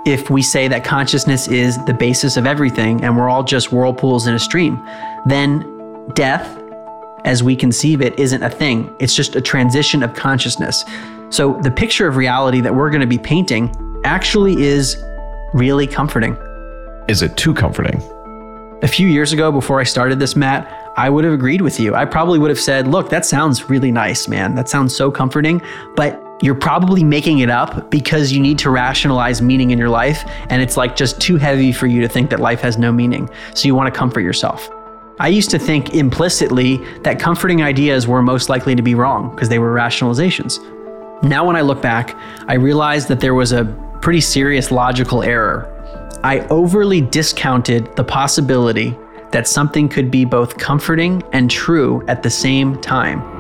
If 0.06 0.30
we 0.30 0.42
say 0.42 0.68
that 0.68 0.84
consciousness 0.84 1.48
is 1.48 1.84
the 1.86 1.94
basis 1.94 2.38
of 2.38 2.46
everything 2.46 3.04
and 3.04 3.18
we're 3.18 3.30
all 3.30 3.44
just 3.44 3.72
whirlpools 3.72 4.28
in 4.28 4.34
a 4.36 4.40
stream, 4.40 4.82
then 5.26 6.08
death 6.14 6.58
as 7.26 7.44
we 7.44 7.56
conceive 7.56 8.02
it 8.02 8.18
isn't 8.18 8.42
a 8.42 8.50
thing. 8.50 8.96
It's 9.00 9.14
just 9.14 9.36
a 9.36 9.42
transition 9.42 10.04
of 10.04 10.14
consciousness. 10.14 10.86
So 11.30 11.60
the 11.62 11.72
picture 11.72 12.08
of 12.08 12.16
reality 12.16 12.62
that 12.62 12.74
we're 12.74 12.90
going 12.90 13.02
to 13.02 13.08
be 13.08 13.18
painting 13.18 13.76
actually 14.06 14.62
is 14.62 15.04
really 15.54 15.88
comforting. 15.88 16.38
Is 17.10 17.22
it 17.22 17.36
too 17.36 17.54
comforting? 17.54 18.02
A 18.84 18.88
few 18.88 19.08
years 19.08 19.34
ago, 19.34 19.52
before 19.52 19.80
I 19.80 19.84
started 19.84 20.20
this, 20.20 20.36
Matt, 20.36 20.72
I 20.96 21.10
would 21.10 21.24
have 21.24 21.34
agreed 21.34 21.62
with 21.62 21.80
you. 21.80 21.96
I 21.96 22.06
probably 22.06 22.40
would 22.40 22.50
have 22.50 22.60
said, 22.60 22.88
look, 22.88 23.10
that 23.10 23.26
sounds 23.26 23.70
really 23.70 23.92
nice, 23.92 24.28
man. 24.28 24.56
That 24.56 24.70
sounds 24.70 24.96
so 24.96 25.12
comforting. 25.12 25.62
But 25.96 26.24
you're 26.42 26.56
probably 26.56 27.04
making 27.04 27.40
it 27.40 27.50
up 27.50 27.90
because 27.90 28.32
you 28.32 28.40
need 28.40 28.60
to 28.60 28.70
rationalize 28.70 29.42
meaning 29.42 29.72
in 29.72 29.80
your 29.80 29.90
life. 29.90 30.24
And 30.50 30.62
it's 30.62 30.78
like 30.78 30.96
just 30.96 31.20
too 31.20 31.38
heavy 31.38 31.72
for 31.72 31.88
you 31.88 32.02
to 32.02 32.08
think 32.08 32.30
that 32.30 32.40
life 32.40 32.62
has 32.62 32.78
no 32.78 32.92
meaning. 32.92 33.30
So 33.56 33.68
you 33.68 33.76
want 33.76 33.92
to 33.92 33.98
comfort 33.98 34.22
yourself. 34.22 34.70
I 35.20 35.30
used 35.30 35.50
to 35.50 35.58
think 35.58 35.96
implicitly 35.96 36.78
that 37.02 37.20
comforting 37.20 37.64
ideas 37.64 38.08
were 38.08 38.22
most 38.22 38.50
likely 38.50 38.76
to 38.76 38.84
be 38.84 38.94
wrong 38.94 39.32
because 39.32 39.50
they 39.50 39.58
were 39.58 39.74
rationalizations. 39.74 40.62
Now, 41.24 41.44
when 41.44 41.56
I 41.56 41.62
look 41.62 41.82
back, 41.82 42.16
I 42.48 42.54
realize 42.54 43.08
that 43.08 43.20
there 43.20 43.34
was 43.34 43.52
a 43.52 43.66
pretty 44.02 44.22
serious 44.22 44.70
logical 44.70 45.24
error. 45.24 45.74
I 46.24 46.42
overly 46.50 47.02
discounted 47.02 47.96
the 47.96 48.04
possibility 48.04 48.96
that 49.32 49.48
something 49.48 49.90
could 49.90 50.12
be 50.12 50.24
both 50.24 50.58
comforting 50.58 51.24
and 51.34 51.50
true 51.50 52.06
at 52.08 52.22
the 52.22 52.30
same 52.30 52.80
time. 52.82 53.37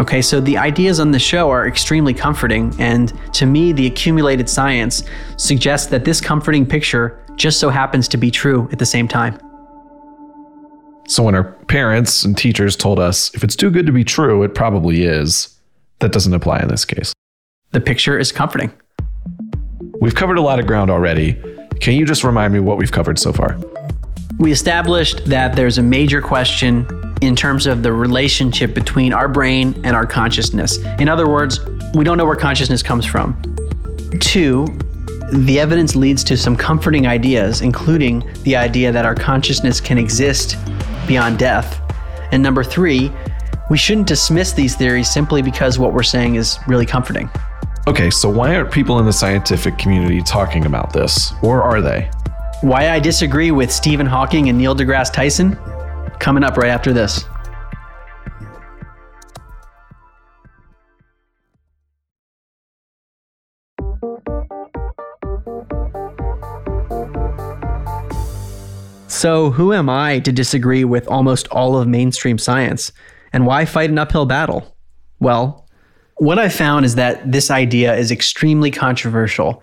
Okay, 0.00 0.22
so 0.22 0.40
the 0.40 0.56
ideas 0.56 0.98
on 0.98 1.10
the 1.10 1.18
show 1.18 1.50
are 1.50 1.68
extremely 1.68 2.14
comforting, 2.14 2.74
and 2.78 3.12
to 3.34 3.44
me, 3.44 3.70
the 3.72 3.86
accumulated 3.86 4.48
science 4.48 5.02
suggests 5.36 5.88
that 5.88 6.06
this 6.06 6.22
comforting 6.22 6.64
picture 6.64 7.22
just 7.36 7.60
so 7.60 7.68
happens 7.68 8.08
to 8.08 8.16
be 8.16 8.30
true 8.30 8.66
at 8.72 8.78
the 8.78 8.86
same 8.86 9.06
time. 9.06 9.38
So 11.06 11.22
when 11.22 11.34
our 11.34 11.44
parents 11.68 12.24
and 12.24 12.36
teachers 12.36 12.76
told 12.76 12.98
us 12.98 13.34
if 13.34 13.44
it's 13.44 13.54
too 13.54 13.70
good 13.70 13.84
to 13.84 13.92
be 13.92 14.02
true, 14.02 14.42
it 14.42 14.54
probably 14.54 15.02
is, 15.02 15.54
that 15.98 16.12
doesn't 16.12 16.32
apply 16.32 16.60
in 16.60 16.68
this 16.68 16.86
case. 16.86 17.12
The 17.72 17.80
picture 17.80 18.18
is 18.18 18.32
comforting. 18.32 18.72
We've 20.00 20.14
covered 20.14 20.38
a 20.38 20.42
lot 20.42 20.58
of 20.58 20.66
ground 20.66 20.90
already. 20.90 21.34
Can 21.80 21.94
you 21.94 22.06
just 22.06 22.24
remind 22.24 22.54
me 22.54 22.60
what 22.60 22.78
we've 22.78 22.92
covered 22.92 23.18
so 23.18 23.34
far? 23.34 23.58
We 24.40 24.52
established 24.52 25.26
that 25.26 25.54
there's 25.54 25.76
a 25.76 25.82
major 25.82 26.22
question 26.22 26.86
in 27.20 27.36
terms 27.36 27.66
of 27.66 27.82
the 27.82 27.92
relationship 27.92 28.72
between 28.72 29.12
our 29.12 29.28
brain 29.28 29.78
and 29.84 29.94
our 29.94 30.06
consciousness. 30.06 30.78
In 30.98 31.10
other 31.10 31.28
words, 31.28 31.60
we 31.92 32.04
don't 32.04 32.16
know 32.16 32.24
where 32.24 32.36
consciousness 32.36 32.82
comes 32.82 33.04
from. 33.04 33.36
Two, 34.18 34.66
the 35.34 35.60
evidence 35.60 35.94
leads 35.94 36.24
to 36.24 36.38
some 36.38 36.56
comforting 36.56 37.06
ideas, 37.06 37.60
including 37.60 38.26
the 38.44 38.56
idea 38.56 38.90
that 38.90 39.04
our 39.04 39.14
consciousness 39.14 39.78
can 39.78 39.98
exist 39.98 40.56
beyond 41.06 41.38
death. 41.38 41.78
And 42.32 42.42
number 42.42 42.64
three, 42.64 43.12
we 43.68 43.76
shouldn't 43.76 44.06
dismiss 44.06 44.54
these 44.54 44.74
theories 44.74 45.12
simply 45.12 45.42
because 45.42 45.78
what 45.78 45.92
we're 45.92 46.02
saying 46.02 46.36
is 46.36 46.58
really 46.66 46.86
comforting. 46.86 47.28
Okay, 47.86 48.08
so 48.08 48.30
why 48.30 48.56
aren't 48.56 48.72
people 48.72 49.00
in 49.00 49.04
the 49.04 49.12
scientific 49.12 49.76
community 49.76 50.22
talking 50.22 50.64
about 50.64 50.94
this? 50.94 51.34
Or 51.42 51.62
are 51.62 51.82
they? 51.82 52.10
Why 52.62 52.90
I 52.90 53.00
disagree 53.00 53.50
with 53.52 53.72
Stephen 53.72 54.04
Hawking 54.04 54.50
and 54.50 54.58
Neil 54.58 54.76
deGrasse 54.76 55.14
Tyson? 55.14 55.56
Coming 56.18 56.44
up 56.44 56.58
right 56.58 56.68
after 56.68 56.92
this. 56.92 57.24
So, 69.08 69.50
who 69.52 69.72
am 69.72 69.88
I 69.88 70.18
to 70.18 70.30
disagree 70.30 70.84
with 70.84 71.08
almost 71.08 71.48
all 71.48 71.78
of 71.78 71.88
mainstream 71.88 72.36
science? 72.36 72.92
And 73.32 73.46
why 73.46 73.64
fight 73.64 73.88
an 73.88 73.98
uphill 73.98 74.26
battle? 74.26 74.76
Well, 75.18 75.66
what 76.16 76.38
I 76.38 76.50
found 76.50 76.84
is 76.84 76.96
that 76.96 77.32
this 77.32 77.50
idea 77.50 77.96
is 77.96 78.10
extremely 78.10 78.70
controversial. 78.70 79.62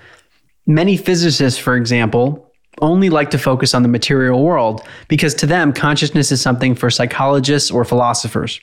Many 0.66 0.98
physicists, 0.98 1.60
for 1.60 1.76
example, 1.76 2.47
only 2.82 3.10
like 3.10 3.32
to 3.32 3.38
focus 3.38 3.74
on 3.74 3.84
the 3.84 3.90
material 3.90 4.44
world 4.44 4.82
because 5.08 5.34
to 5.36 5.46
them, 5.46 5.74
consciousness 5.74 6.32
is 6.32 6.42
something 6.42 6.76
for 6.76 6.90
psychologists 6.90 7.72
or 7.72 7.84
philosophers. 7.86 8.60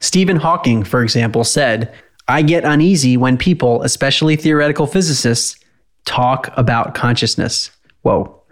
Stephen 0.00 0.36
Hawking, 0.36 0.82
for 0.82 1.02
example, 1.02 1.44
said, 1.44 1.94
I 2.28 2.42
get 2.42 2.64
uneasy 2.64 3.16
when 3.16 3.36
people, 3.36 3.82
especially 3.82 4.36
theoretical 4.36 4.86
physicists, 4.86 5.56
talk 6.04 6.52
about 6.56 6.94
consciousness. 6.94 7.70
Whoa. 8.02 8.42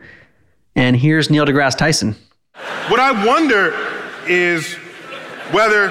And 0.76 0.96
here's 0.96 1.30
Neil 1.30 1.44
deGrasse 1.44 1.76
Tyson. 1.76 2.16
What 2.88 3.00
I 3.00 3.26
wonder 3.26 3.74
is 4.28 4.74
whether 5.50 5.88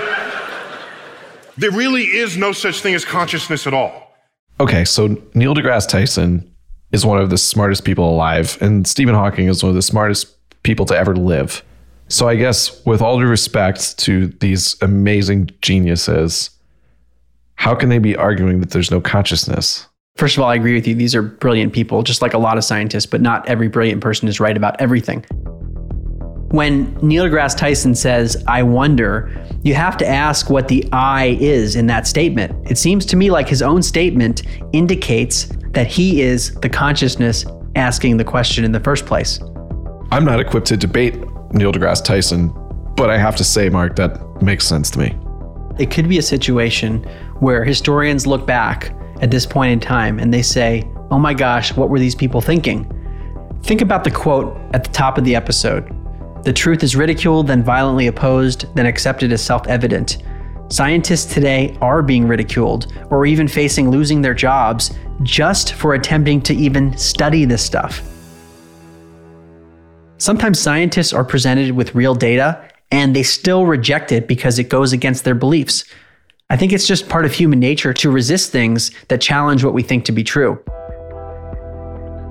there 1.57 1.71
really 1.71 2.03
is 2.03 2.37
no 2.37 2.53
such 2.53 2.79
thing 2.79 2.93
as 2.93 3.03
consciousness 3.03 3.67
at 3.67 3.73
all. 3.73 4.15
Okay, 4.61 4.85
so 4.85 5.17
Neil 5.33 5.53
deGrasse 5.53 5.87
Tyson 5.89 6.48
is 6.91 7.05
one 7.05 7.19
of 7.19 7.29
the 7.29 7.37
smartest 7.37 7.85
people 7.85 8.09
alive, 8.09 8.57
and 8.61 8.87
Stephen 8.87 9.15
Hawking 9.15 9.47
is 9.47 9.63
one 9.63 9.69
of 9.69 9.75
the 9.75 9.81
smartest 9.81 10.35
people 10.63 10.85
to 10.87 10.97
ever 10.97 11.15
live. 11.15 11.63
So 12.07 12.27
I 12.27 12.35
guess, 12.35 12.83
with 12.85 13.01
all 13.01 13.19
due 13.19 13.27
respect 13.27 13.97
to 13.99 14.27
these 14.27 14.75
amazing 14.81 15.51
geniuses, 15.61 16.49
how 17.55 17.75
can 17.75 17.89
they 17.89 17.99
be 17.99 18.15
arguing 18.15 18.61
that 18.61 18.71
there's 18.71 18.89
no 18.89 18.99
consciousness? 18.99 19.85
First 20.15 20.35
of 20.35 20.43
all, 20.43 20.49
I 20.49 20.55
agree 20.55 20.73
with 20.73 20.87
you. 20.87 20.95
These 20.95 21.13
are 21.13 21.21
brilliant 21.21 21.71
people, 21.71 22.01
just 22.03 22.21
like 22.21 22.33
a 22.33 22.37
lot 22.37 22.57
of 22.57 22.63
scientists, 22.63 23.05
but 23.05 23.21
not 23.21 23.47
every 23.47 23.67
brilliant 23.67 24.01
person 24.01 24.27
is 24.27 24.39
right 24.39 24.57
about 24.57 24.79
everything. 24.81 25.23
When 26.51 26.93
Neil 27.03 27.25
deGrasse 27.25 27.55
Tyson 27.55 27.93
says, 27.93 28.43
I 28.47 28.63
wonder, 28.63 29.31
you 29.61 29.75
have 29.75 29.97
to 29.97 30.07
ask 30.07 30.49
what 30.49 30.67
the 30.67 30.87
I 30.91 31.37
is 31.39 31.75
in 31.75 31.85
that 31.87 32.07
statement. 32.07 32.71
It 32.71 32.79
seems 32.79 33.05
to 33.05 33.15
me 33.15 33.29
like 33.29 33.47
his 33.47 33.61
own 33.61 33.83
statement 33.83 34.41
indicates 34.73 35.47
that 35.71 35.87
he 35.87 36.21
is 36.21 36.53
the 36.55 36.69
consciousness 36.69 37.45
asking 37.75 38.17
the 38.17 38.23
question 38.23 38.63
in 38.63 38.71
the 38.71 38.79
first 38.79 39.05
place. 39.05 39.39
I'm 40.11 40.25
not 40.25 40.39
equipped 40.39 40.67
to 40.67 40.77
debate 40.77 41.15
Neil 41.51 41.71
deGrasse 41.71 42.03
Tyson, 42.03 42.53
but 42.95 43.09
I 43.09 43.17
have 43.17 43.35
to 43.37 43.43
say, 43.43 43.69
Mark, 43.69 43.95
that 43.97 44.41
makes 44.41 44.65
sense 44.65 44.89
to 44.91 44.99
me. 44.99 45.15
It 45.77 45.91
could 45.91 46.09
be 46.09 46.17
a 46.17 46.23
situation 46.23 47.03
where 47.39 47.63
historians 47.63 48.27
look 48.27 48.45
back 48.45 48.93
at 49.21 49.31
this 49.31 49.45
point 49.45 49.71
in 49.71 49.79
time 49.79 50.19
and 50.19 50.33
they 50.33 50.41
say, 50.41 50.89
oh 51.11 51.19
my 51.19 51.33
gosh, 51.33 51.75
what 51.75 51.89
were 51.89 51.99
these 51.99 52.15
people 52.15 52.41
thinking? 52.41 52.91
Think 53.63 53.81
about 53.81 54.03
the 54.03 54.11
quote 54.11 54.57
at 54.73 54.83
the 54.83 54.89
top 54.91 55.17
of 55.17 55.23
the 55.23 55.35
episode 55.35 55.93
The 56.43 56.53
truth 56.53 56.83
is 56.83 56.95
ridiculed, 56.95 57.47
then 57.47 57.63
violently 57.63 58.07
opposed, 58.07 58.73
then 58.75 58.85
accepted 58.85 59.31
as 59.31 59.43
self 59.43 59.67
evident. 59.67 60.23
Scientists 60.69 61.33
today 61.33 61.77
are 61.81 62.01
being 62.01 62.27
ridiculed 62.27 62.93
or 63.09 63.25
even 63.25 63.47
facing 63.47 63.89
losing 63.89 64.21
their 64.21 64.35
jobs 64.35 64.91
just 65.23 65.73
for 65.73 65.93
attempting 65.93 66.41
to 66.41 66.53
even 66.53 66.97
study 66.97 67.45
this 67.45 67.63
stuff. 67.63 68.01
Sometimes 70.17 70.59
scientists 70.59 71.13
are 71.13 71.23
presented 71.23 71.71
with 71.71 71.95
real 71.95 72.15
data 72.15 72.61
and 72.91 73.15
they 73.15 73.23
still 73.23 73.65
reject 73.65 74.11
it 74.11 74.27
because 74.27 74.59
it 74.59 74.69
goes 74.69 74.91
against 74.91 75.23
their 75.23 75.35
beliefs. 75.35 75.85
I 76.49 76.57
think 76.57 76.73
it's 76.73 76.87
just 76.87 77.07
part 77.07 77.25
of 77.25 77.33
human 77.33 77.59
nature 77.59 77.93
to 77.93 78.09
resist 78.09 78.51
things 78.51 78.91
that 79.07 79.21
challenge 79.21 79.63
what 79.63 79.73
we 79.73 79.83
think 79.83 80.05
to 80.05 80.11
be 80.11 80.23
true. 80.23 80.61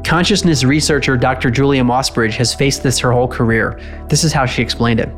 Consciousness 0.05 0.65
researcher 0.65 1.17
Dr. 1.17 1.51
Julia 1.51 1.83
Mossbridge 1.83 2.35
has 2.35 2.55
faced 2.55 2.83
this 2.83 2.99
her 2.99 3.13
whole 3.13 3.29
career. 3.29 3.81
This 4.09 4.25
is 4.25 4.33
how 4.33 4.45
she 4.45 4.61
explained 4.63 5.01
it. 5.01 5.09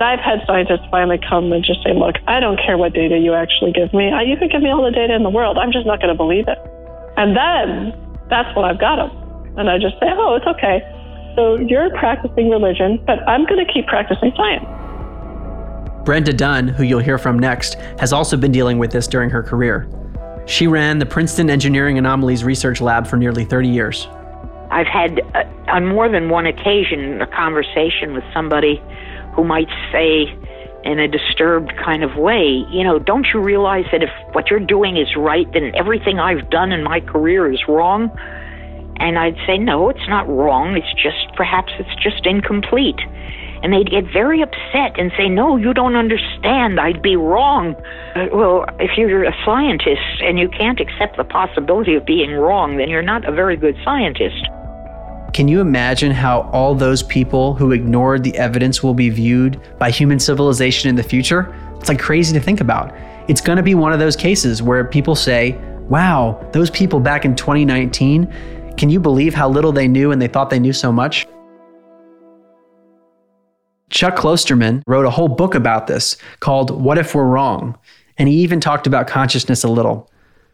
I've 0.00 0.20
had 0.20 0.40
scientists 0.46 0.86
finally 0.90 1.18
come 1.28 1.52
and 1.52 1.64
just 1.64 1.82
say, 1.82 1.94
look, 1.94 2.16
I 2.26 2.40
don't 2.40 2.58
care 2.58 2.76
what 2.76 2.92
data 2.92 3.18
you 3.18 3.32
actually 3.34 3.72
give 3.72 3.92
me. 3.94 4.12
You 4.26 4.36
can 4.36 4.48
give 4.48 4.62
me 4.62 4.70
all 4.70 4.84
the 4.84 4.90
data 4.90 5.14
in 5.14 5.22
the 5.22 5.30
world. 5.30 5.56
I'm 5.56 5.72
just 5.72 5.86
not 5.86 6.00
going 6.00 6.12
to 6.12 6.16
believe 6.16 6.46
it. 6.46 6.58
And 7.16 7.36
then 7.36 7.94
that's 8.28 8.54
when 8.56 8.64
I've 8.64 8.80
got 8.80 8.96
them. 8.96 9.10
And 9.56 9.70
I 9.70 9.78
just 9.78 9.94
say, 10.00 10.06
oh, 10.10 10.34
it's 10.34 10.46
okay. 10.46 10.82
So 11.36 11.56
you're 11.56 11.90
practicing 11.90 12.50
religion, 12.50 13.02
but 13.06 13.26
I'm 13.28 13.44
going 13.46 13.64
to 13.64 13.72
keep 13.72 13.86
practicing 13.86 14.32
science. 14.36 14.64
Brenda 16.04 16.32
Dunne, 16.32 16.68
who 16.68 16.82
you'll 16.82 17.00
hear 17.00 17.18
from 17.18 17.38
next, 17.38 17.74
has 17.98 18.12
also 18.12 18.36
been 18.36 18.52
dealing 18.52 18.78
with 18.78 18.92
this 18.92 19.06
during 19.06 19.30
her 19.30 19.42
career. 19.42 19.88
She 20.46 20.66
ran 20.66 20.98
the 20.98 21.06
Princeton 21.06 21.48
Engineering 21.48 21.96
Anomalies 21.96 22.44
Research 22.44 22.80
Lab 22.80 23.06
for 23.06 23.16
nearly 23.16 23.44
30 23.44 23.68
years. 23.68 24.06
I've 24.70 24.86
had, 24.86 25.20
uh, 25.34 25.44
on 25.68 25.86
more 25.86 26.08
than 26.08 26.28
one 26.28 26.46
occasion, 26.46 27.22
a 27.22 27.26
conversation 27.26 28.12
with 28.12 28.24
somebody 28.34 28.82
who 29.34 29.44
might 29.44 29.68
say, 29.90 30.26
in 30.84 30.98
a 30.98 31.08
disturbed 31.08 31.72
kind 31.82 32.04
of 32.04 32.16
way, 32.16 32.64
you 32.70 32.84
know, 32.84 32.98
don't 32.98 33.26
you 33.32 33.40
realize 33.40 33.86
that 33.90 34.02
if 34.02 34.10
what 34.32 34.50
you're 34.50 34.60
doing 34.60 34.98
is 34.98 35.08
right, 35.16 35.50
then 35.52 35.72
everything 35.74 36.18
I've 36.18 36.50
done 36.50 36.72
in 36.72 36.84
my 36.84 37.00
career 37.00 37.50
is 37.50 37.60
wrong? 37.66 38.10
And 38.96 39.18
I'd 39.18 39.36
say, 39.46 39.58
no, 39.58 39.88
it's 39.88 40.08
not 40.08 40.28
wrong. 40.28 40.76
It's 40.76 40.92
just, 41.02 41.34
perhaps 41.36 41.72
it's 41.78 42.02
just 42.02 42.26
incomplete. 42.26 43.00
And 43.62 43.72
they'd 43.72 43.90
get 43.90 44.04
very 44.12 44.42
upset 44.42 45.00
and 45.00 45.10
say, 45.16 45.26
no, 45.28 45.56
you 45.56 45.72
don't 45.72 45.96
understand. 45.96 46.78
I'd 46.78 47.00
be 47.00 47.16
wrong. 47.16 47.74
Well, 48.30 48.66
if 48.78 48.98
you're 48.98 49.24
a 49.24 49.34
scientist 49.42 50.20
and 50.20 50.38
you 50.38 50.50
can't 50.50 50.80
accept 50.80 51.16
the 51.16 51.24
possibility 51.24 51.94
of 51.94 52.04
being 52.04 52.32
wrong, 52.32 52.76
then 52.76 52.90
you're 52.90 53.02
not 53.02 53.26
a 53.26 53.32
very 53.32 53.56
good 53.56 53.74
scientist. 53.82 54.46
Can 55.34 55.48
you 55.48 55.60
imagine 55.60 56.12
how 56.12 56.42
all 56.52 56.76
those 56.76 57.02
people 57.02 57.56
who 57.56 57.72
ignored 57.72 58.22
the 58.22 58.36
evidence 58.38 58.84
will 58.84 58.94
be 58.94 59.10
viewed 59.10 59.60
by 59.80 59.90
human 59.90 60.20
civilization 60.20 60.88
in 60.88 60.94
the 60.94 61.02
future? 61.02 61.52
It's 61.80 61.88
like 61.88 61.98
crazy 61.98 62.32
to 62.34 62.40
think 62.40 62.60
about. 62.60 62.94
it's 63.26 63.40
going 63.40 63.56
to 63.56 63.62
be 63.62 63.74
one 63.74 63.92
of 63.92 63.98
those 63.98 64.14
cases 64.14 64.62
where 64.62 64.84
people 64.84 65.16
say, 65.16 65.58
wow, 65.88 66.38
those 66.52 66.70
people 66.70 67.00
back 67.00 67.24
in 67.24 67.34
2019, 67.34 68.32
can 68.76 68.90
you 68.90 69.00
believe 69.00 69.34
how 69.34 69.48
little 69.48 69.72
they 69.72 69.88
knew 69.88 70.12
and 70.12 70.22
they 70.22 70.28
thought 70.28 70.50
they 70.50 70.60
knew 70.60 70.72
so 70.72 70.92
much? 70.92 71.26
Chuck 73.90 74.14
Klosterman 74.14 74.82
wrote 74.86 75.04
a 75.04 75.10
whole 75.10 75.26
book 75.26 75.56
about 75.56 75.88
this 75.88 76.16
called 76.38 76.70
What 76.70 76.96
If 76.96 77.12
We're 77.12 77.24
Wrong? 77.24 77.76
And 78.18 78.28
he 78.28 78.36
even 78.36 78.60
talked 78.60 78.86
about 78.86 79.08
consciousness 79.08 79.64
a 79.64 79.68
little. 79.68 80.08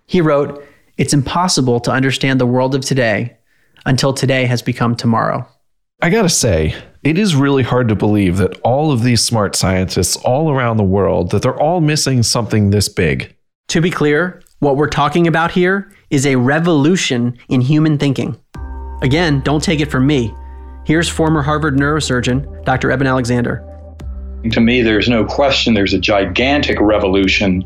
He 0.06 0.22
wrote, 0.22 0.64
It's 0.96 1.12
impossible 1.12 1.80
to 1.80 1.90
understand 1.90 2.40
the 2.40 2.46
world 2.46 2.74
of 2.74 2.80
today 2.80 3.36
until 3.86 4.12
today 4.12 4.46
has 4.46 4.62
become 4.62 4.94
tomorrow. 4.94 5.46
I 6.02 6.08
gotta 6.08 6.28
say, 6.28 6.74
it 7.02 7.18
is 7.18 7.34
really 7.34 7.62
hard 7.62 7.88
to 7.88 7.94
believe 7.94 8.38
that 8.38 8.58
all 8.60 8.92
of 8.92 9.02
these 9.02 9.22
smart 9.22 9.54
scientists 9.54 10.16
all 10.16 10.50
around 10.50 10.76
the 10.76 10.82
world 10.82 11.30
that 11.30 11.42
they're 11.42 11.60
all 11.60 11.80
missing 11.80 12.22
something 12.22 12.70
this 12.70 12.88
big. 12.88 13.36
To 13.68 13.80
be 13.80 13.90
clear, 13.90 14.42
what 14.60 14.76
we're 14.76 14.88
talking 14.88 15.26
about 15.26 15.50
here 15.50 15.90
is 16.10 16.26
a 16.26 16.36
revolution 16.36 17.38
in 17.48 17.60
human 17.60 17.98
thinking. 17.98 18.38
Again, 19.02 19.40
don't 19.40 19.62
take 19.62 19.80
it 19.80 19.90
from 19.90 20.06
me. 20.06 20.34
Here's 20.84 21.08
former 21.08 21.42
Harvard 21.42 21.76
neurosurgeon 21.76 22.64
Dr. 22.64 22.90
Eben 22.90 23.06
Alexander. 23.06 23.66
To 24.52 24.60
me, 24.60 24.80
there's 24.80 25.08
no 25.08 25.24
question 25.24 25.74
there's 25.74 25.92
a 25.92 25.98
gigantic 25.98 26.80
revolution 26.80 27.62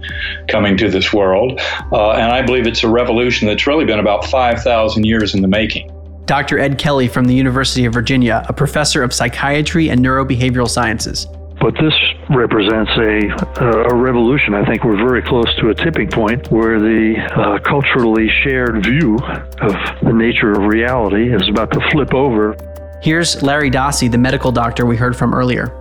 coming 0.48 0.76
to 0.78 0.90
this 0.90 1.12
world. 1.12 1.60
Uh, 1.92 2.12
and 2.12 2.32
I 2.32 2.42
believe 2.42 2.66
it's 2.66 2.82
a 2.82 2.88
revolution 2.88 3.46
that's 3.46 3.66
really 3.66 3.84
been 3.84 4.00
about 4.00 4.24
5,000 4.24 5.04
years 5.06 5.34
in 5.34 5.42
the 5.42 5.48
making. 5.48 5.93
Dr. 6.26 6.58
Ed 6.58 6.78
Kelly 6.78 7.06
from 7.06 7.26
the 7.26 7.34
University 7.34 7.84
of 7.84 7.92
Virginia, 7.92 8.44
a 8.48 8.52
professor 8.52 9.02
of 9.02 9.12
psychiatry 9.12 9.90
and 9.90 10.00
neurobehavioral 10.00 10.68
sciences. 10.68 11.26
But 11.60 11.74
this 11.74 11.94
represents 12.30 12.90
a, 12.96 13.90
a 13.90 13.94
revolution. 13.94 14.54
I 14.54 14.64
think 14.64 14.84
we're 14.84 14.96
very 14.96 15.22
close 15.22 15.54
to 15.60 15.70
a 15.70 15.74
tipping 15.74 16.10
point 16.10 16.50
where 16.50 16.80
the 16.80 17.16
uh, 17.36 17.58
culturally 17.60 18.28
shared 18.42 18.84
view 18.84 19.16
of 19.16 19.72
the 20.02 20.12
nature 20.12 20.52
of 20.52 20.64
reality 20.64 21.34
is 21.34 21.48
about 21.48 21.70
to 21.72 21.80
flip 21.90 22.12
over. 22.12 22.56
Here's 23.02 23.42
Larry 23.42 23.70
Dossey, 23.70 24.10
the 24.10 24.18
medical 24.18 24.50
doctor 24.50 24.86
we 24.86 24.96
heard 24.96 25.16
from 25.16 25.34
earlier. 25.34 25.80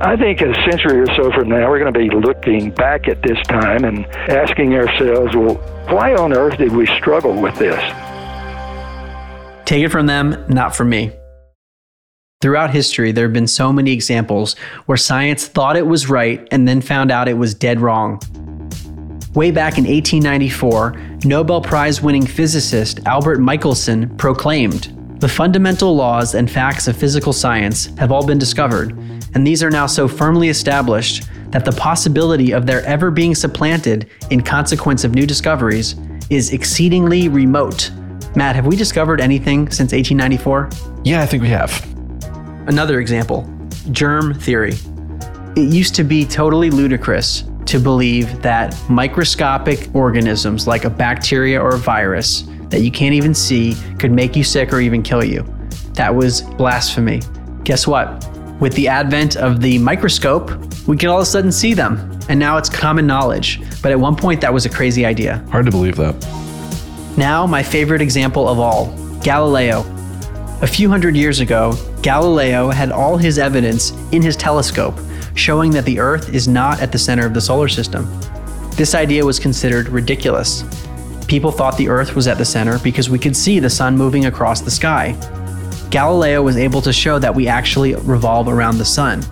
I 0.00 0.16
think 0.16 0.40
a 0.40 0.52
century 0.70 1.00
or 1.00 1.06
so 1.14 1.30
from 1.32 1.48
now, 1.48 1.70
we're 1.70 1.78
going 1.78 1.92
to 1.92 1.98
be 1.98 2.10
looking 2.10 2.70
back 2.72 3.08
at 3.08 3.22
this 3.22 3.38
time 3.46 3.84
and 3.84 4.04
asking 4.28 4.74
ourselves, 4.74 5.34
well, 5.36 5.54
why 5.88 6.14
on 6.14 6.32
earth 6.32 6.58
did 6.58 6.72
we 6.72 6.86
struggle 6.98 7.40
with 7.40 7.54
this? 7.56 7.80
Take 9.64 9.82
it 9.84 9.90
from 9.90 10.06
them, 10.06 10.44
not 10.48 10.76
from 10.76 10.90
me. 10.90 11.12
Throughout 12.42 12.70
history, 12.70 13.12
there 13.12 13.24
have 13.24 13.32
been 13.32 13.46
so 13.46 13.72
many 13.72 13.92
examples 13.92 14.54
where 14.84 14.98
science 14.98 15.48
thought 15.48 15.76
it 15.76 15.86
was 15.86 16.10
right 16.10 16.46
and 16.50 16.68
then 16.68 16.82
found 16.82 17.10
out 17.10 17.28
it 17.28 17.38
was 17.38 17.54
dead 17.54 17.80
wrong. 17.80 18.20
Way 19.34 19.50
back 19.50 19.78
in 19.78 19.84
1894, 19.84 20.92
Nobel 21.24 21.62
Prize 21.62 22.02
winning 22.02 22.26
physicist 22.26 23.00
Albert 23.06 23.38
Michelson 23.38 24.14
proclaimed 24.18 24.92
The 25.20 25.28
fundamental 25.28 25.96
laws 25.96 26.34
and 26.34 26.50
facts 26.50 26.86
of 26.86 26.96
physical 26.96 27.32
science 27.32 27.86
have 27.96 28.12
all 28.12 28.26
been 28.26 28.38
discovered, 28.38 28.92
and 29.34 29.46
these 29.46 29.62
are 29.62 29.70
now 29.70 29.86
so 29.86 30.06
firmly 30.06 30.50
established 30.50 31.24
that 31.50 31.64
the 31.64 31.72
possibility 31.72 32.52
of 32.52 32.66
their 32.66 32.84
ever 32.84 33.10
being 33.10 33.34
supplanted 33.34 34.10
in 34.30 34.42
consequence 34.42 35.02
of 35.02 35.14
new 35.14 35.26
discoveries 35.26 35.96
is 36.28 36.52
exceedingly 36.52 37.28
remote. 37.28 37.90
Matt, 38.36 38.56
have 38.56 38.66
we 38.66 38.76
discovered 38.76 39.20
anything 39.20 39.70
since 39.70 39.92
1894? 39.92 40.70
Yeah, 41.04 41.22
I 41.22 41.26
think 41.26 41.42
we 41.42 41.48
have. 41.50 41.70
Another 42.66 43.00
example 43.00 43.48
germ 43.90 44.34
theory. 44.34 44.74
It 45.56 45.72
used 45.72 45.94
to 45.96 46.04
be 46.04 46.24
totally 46.24 46.70
ludicrous 46.70 47.44
to 47.66 47.78
believe 47.78 48.42
that 48.42 48.76
microscopic 48.88 49.94
organisms 49.94 50.66
like 50.66 50.84
a 50.84 50.90
bacteria 50.90 51.60
or 51.60 51.74
a 51.74 51.78
virus 51.78 52.44
that 52.70 52.80
you 52.80 52.90
can't 52.90 53.14
even 53.14 53.34
see 53.34 53.76
could 53.98 54.10
make 54.10 54.34
you 54.34 54.42
sick 54.42 54.72
or 54.72 54.80
even 54.80 55.02
kill 55.02 55.22
you. 55.22 55.46
That 55.92 56.14
was 56.14 56.42
blasphemy. 56.42 57.20
Guess 57.62 57.86
what? 57.86 58.28
With 58.60 58.74
the 58.74 58.88
advent 58.88 59.36
of 59.36 59.60
the 59.60 59.78
microscope, 59.78 60.50
we 60.86 60.96
can 60.96 61.08
all 61.08 61.18
of 61.18 61.22
a 61.22 61.26
sudden 61.26 61.52
see 61.52 61.74
them, 61.74 62.18
and 62.28 62.38
now 62.38 62.56
it's 62.56 62.68
common 62.68 63.06
knowledge. 63.06 63.60
But 63.82 63.92
at 63.92 64.00
one 64.00 64.16
point, 64.16 64.40
that 64.40 64.52
was 64.52 64.66
a 64.66 64.70
crazy 64.70 65.04
idea. 65.04 65.44
Hard 65.50 65.66
to 65.66 65.70
believe 65.70 65.96
that. 65.96 66.43
Now, 67.16 67.46
my 67.46 67.62
favorite 67.62 68.02
example 68.02 68.48
of 68.48 68.58
all 68.58 68.86
Galileo. 69.22 69.84
A 70.62 70.66
few 70.66 70.88
hundred 70.88 71.16
years 71.16 71.40
ago, 71.40 71.74
Galileo 72.02 72.70
had 72.70 72.90
all 72.90 73.16
his 73.16 73.38
evidence 73.38 73.92
in 74.12 74.20
his 74.20 74.36
telescope 74.36 74.98
showing 75.36 75.70
that 75.72 75.84
the 75.84 75.98
Earth 75.98 76.34
is 76.34 76.48
not 76.48 76.80
at 76.80 76.90
the 76.90 76.98
center 76.98 77.24
of 77.24 77.32
the 77.32 77.40
solar 77.40 77.68
system. 77.68 78.06
This 78.72 78.94
idea 78.94 79.24
was 79.24 79.38
considered 79.38 79.88
ridiculous. 79.88 80.64
People 81.28 81.52
thought 81.52 81.76
the 81.76 81.88
Earth 81.88 82.16
was 82.16 82.26
at 82.26 82.38
the 82.38 82.44
center 82.44 82.78
because 82.80 83.08
we 83.08 83.18
could 83.18 83.36
see 83.36 83.60
the 83.60 83.70
sun 83.70 83.96
moving 83.96 84.26
across 84.26 84.60
the 84.60 84.70
sky. 84.70 85.16
Galileo 85.90 86.42
was 86.42 86.56
able 86.56 86.82
to 86.82 86.92
show 86.92 87.20
that 87.20 87.34
we 87.34 87.46
actually 87.46 87.94
revolve 87.94 88.48
around 88.48 88.78
the 88.78 88.84
sun. 88.84 89.24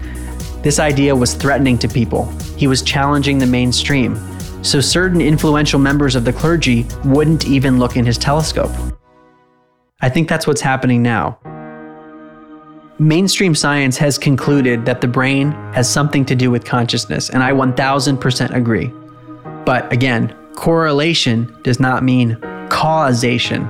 This 0.63 0.79
idea 0.79 1.15
was 1.15 1.35
threatening 1.35 1.79
to 1.79 1.89
people. 1.89 2.27
He 2.57 2.69
was 2.69 2.83
challenging 2.83 3.39
the 3.39 3.47
mainstream. 3.47 4.15
So 4.63 4.81
certain 4.81 5.21
influential 5.21 5.81
members 5.81 6.15
of 6.15 6.25
the 6.25 6.33
clergy 6.33 6.87
wouldn't 7.05 7.47
even 7.47 7.79
look 7.81 7.97
in 7.97 8.07
his 8.07 8.17
telescope. 8.17 8.71
I 10.01 10.09
think 10.09 10.29
that's 10.29 10.47
what's 10.47 10.61
happening 10.61 11.03
now. 11.03 11.39
Mainstream 12.99 13.57
science 13.57 13.97
has 13.97 14.19
concluded 14.19 14.85
that 14.85 15.01
the 15.01 15.09
brain 15.09 15.51
has 15.73 15.91
something 15.91 16.25
to 16.27 16.37
do 16.37 16.51
with 16.51 16.65
consciousness, 16.65 17.31
and 17.31 17.43
I 17.43 17.51
1000% 17.51 18.55
agree. 18.55 18.93
But 19.65 19.93
again, 19.93 20.37
correlation 20.55 21.57
does 21.63 21.81
not 21.81 22.05
mean 22.05 22.39
causation. 22.71 23.67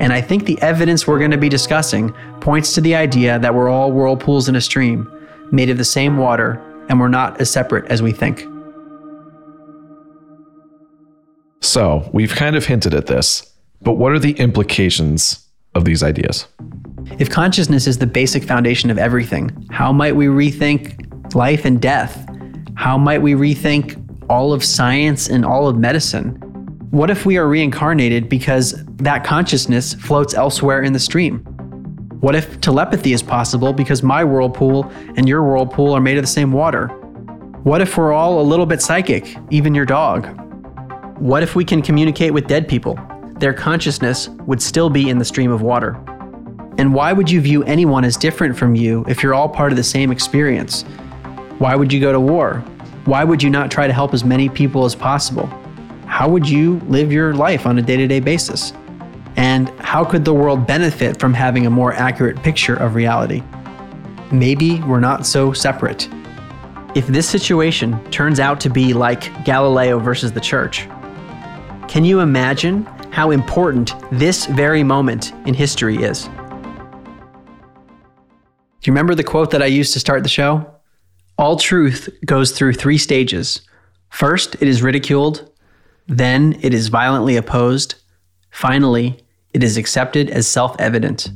And 0.00 0.12
I 0.12 0.20
think 0.20 0.44
the 0.44 0.60
evidence 0.60 1.06
we're 1.06 1.20
going 1.20 1.30
to 1.30 1.38
be 1.38 1.48
discussing 1.48 2.12
points 2.40 2.74
to 2.74 2.80
the 2.80 2.96
idea 2.96 3.38
that 3.38 3.54
we're 3.54 3.68
all 3.68 3.92
whirlpools 3.92 4.48
in 4.48 4.56
a 4.56 4.60
stream, 4.60 5.08
made 5.52 5.70
of 5.70 5.78
the 5.78 5.84
same 5.84 6.16
water, 6.16 6.60
and 6.88 6.98
we're 6.98 7.08
not 7.08 7.40
as 7.40 7.48
separate 7.48 7.86
as 7.86 8.02
we 8.02 8.10
think. 8.10 8.44
So, 11.66 12.08
we've 12.12 12.32
kind 12.32 12.54
of 12.54 12.64
hinted 12.64 12.94
at 12.94 13.06
this, 13.06 13.52
but 13.82 13.94
what 13.94 14.12
are 14.12 14.20
the 14.20 14.34
implications 14.34 15.44
of 15.74 15.84
these 15.84 16.00
ideas? 16.00 16.46
If 17.18 17.28
consciousness 17.28 17.88
is 17.88 17.98
the 17.98 18.06
basic 18.06 18.44
foundation 18.44 18.88
of 18.88 18.98
everything, 18.98 19.66
how 19.72 19.92
might 19.92 20.14
we 20.14 20.26
rethink 20.26 21.34
life 21.34 21.64
and 21.64 21.82
death? 21.82 22.24
How 22.76 22.96
might 22.96 23.20
we 23.20 23.32
rethink 23.32 24.00
all 24.30 24.52
of 24.52 24.64
science 24.64 25.28
and 25.28 25.44
all 25.44 25.66
of 25.66 25.76
medicine? 25.76 26.36
What 26.92 27.10
if 27.10 27.26
we 27.26 27.36
are 27.36 27.48
reincarnated 27.48 28.28
because 28.28 28.84
that 28.98 29.24
consciousness 29.24 29.92
floats 29.92 30.34
elsewhere 30.34 30.82
in 30.82 30.92
the 30.92 31.00
stream? 31.00 31.40
What 32.20 32.36
if 32.36 32.60
telepathy 32.60 33.12
is 33.12 33.24
possible 33.24 33.72
because 33.72 34.04
my 34.04 34.22
whirlpool 34.22 34.88
and 35.16 35.28
your 35.28 35.42
whirlpool 35.42 35.94
are 35.94 36.00
made 36.00 36.16
of 36.16 36.22
the 36.22 36.28
same 36.28 36.52
water? 36.52 36.86
What 37.64 37.80
if 37.80 37.96
we're 37.96 38.12
all 38.12 38.40
a 38.40 38.46
little 38.46 38.66
bit 38.66 38.80
psychic, 38.82 39.36
even 39.50 39.74
your 39.74 39.84
dog? 39.84 40.45
What 41.18 41.42
if 41.42 41.56
we 41.56 41.64
can 41.64 41.80
communicate 41.80 42.34
with 42.34 42.46
dead 42.46 42.68
people? 42.68 42.98
Their 43.38 43.54
consciousness 43.54 44.28
would 44.46 44.60
still 44.60 44.90
be 44.90 45.08
in 45.08 45.18
the 45.18 45.24
stream 45.24 45.50
of 45.50 45.62
water. 45.62 45.94
And 46.76 46.92
why 46.92 47.14
would 47.14 47.30
you 47.30 47.40
view 47.40 47.64
anyone 47.64 48.04
as 48.04 48.18
different 48.18 48.54
from 48.54 48.74
you 48.74 49.02
if 49.08 49.22
you're 49.22 49.32
all 49.32 49.48
part 49.48 49.72
of 49.72 49.76
the 49.76 49.82
same 49.82 50.12
experience? 50.12 50.82
Why 51.58 51.74
would 51.74 51.90
you 51.90 52.00
go 52.00 52.12
to 52.12 52.20
war? 52.20 52.58
Why 53.06 53.24
would 53.24 53.42
you 53.42 53.48
not 53.48 53.70
try 53.70 53.86
to 53.86 53.94
help 53.94 54.12
as 54.12 54.24
many 54.24 54.50
people 54.50 54.84
as 54.84 54.94
possible? 54.94 55.46
How 56.04 56.28
would 56.28 56.46
you 56.46 56.80
live 56.80 57.10
your 57.10 57.32
life 57.32 57.64
on 57.64 57.78
a 57.78 57.82
day 57.82 57.96
to 57.96 58.06
day 58.06 58.20
basis? 58.20 58.74
And 59.36 59.70
how 59.80 60.04
could 60.04 60.22
the 60.22 60.34
world 60.34 60.66
benefit 60.66 61.18
from 61.18 61.32
having 61.32 61.64
a 61.64 61.70
more 61.70 61.94
accurate 61.94 62.42
picture 62.42 62.76
of 62.76 62.94
reality? 62.94 63.42
Maybe 64.30 64.82
we're 64.82 65.00
not 65.00 65.24
so 65.24 65.54
separate. 65.54 66.10
If 66.94 67.06
this 67.06 67.28
situation 67.28 68.02
turns 68.10 68.38
out 68.38 68.60
to 68.60 68.68
be 68.68 68.92
like 68.92 69.44
Galileo 69.44 69.98
versus 69.98 70.32
the 70.32 70.40
church, 70.40 70.86
can 71.88 72.04
you 72.04 72.20
imagine 72.20 72.84
how 73.12 73.30
important 73.30 73.94
this 74.10 74.46
very 74.46 74.82
moment 74.82 75.32
in 75.46 75.54
history 75.54 75.96
is? 75.96 76.24
Do 76.24 76.30
you 78.90 78.92
remember 78.92 79.14
the 79.14 79.24
quote 79.24 79.50
that 79.52 79.62
I 79.62 79.66
used 79.66 79.92
to 79.94 80.00
start 80.00 80.22
the 80.22 80.28
show? 80.28 80.70
All 81.38 81.56
truth 81.56 82.08
goes 82.24 82.52
through 82.52 82.74
three 82.74 82.98
stages. 82.98 83.60
First, 84.10 84.56
it 84.56 84.68
is 84.68 84.82
ridiculed, 84.82 85.50
then, 86.08 86.58
it 86.62 86.72
is 86.72 86.88
violently 86.88 87.36
opposed, 87.36 87.96
finally, 88.50 89.18
it 89.52 89.62
is 89.62 89.76
accepted 89.76 90.30
as 90.30 90.46
self 90.46 90.76
evident. 90.78 91.30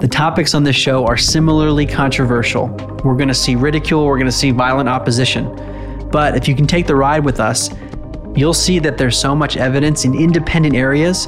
The 0.00 0.08
topics 0.08 0.54
on 0.54 0.64
this 0.64 0.76
show 0.76 1.06
are 1.06 1.16
similarly 1.16 1.84
controversial. 1.84 2.68
We're 3.04 3.16
going 3.16 3.28
to 3.28 3.34
see 3.34 3.54
ridicule, 3.54 4.06
we're 4.06 4.16
going 4.16 4.26
to 4.26 4.32
see 4.32 4.50
violent 4.50 4.88
opposition. 4.88 5.54
But 6.10 6.36
if 6.36 6.48
you 6.48 6.54
can 6.54 6.66
take 6.66 6.86
the 6.86 6.96
ride 6.96 7.24
with 7.24 7.38
us, 7.38 7.70
you'll 8.40 8.54
see 8.54 8.78
that 8.78 8.96
there's 8.96 9.18
so 9.18 9.36
much 9.36 9.58
evidence 9.58 10.06
in 10.06 10.14
independent 10.14 10.74
areas 10.74 11.26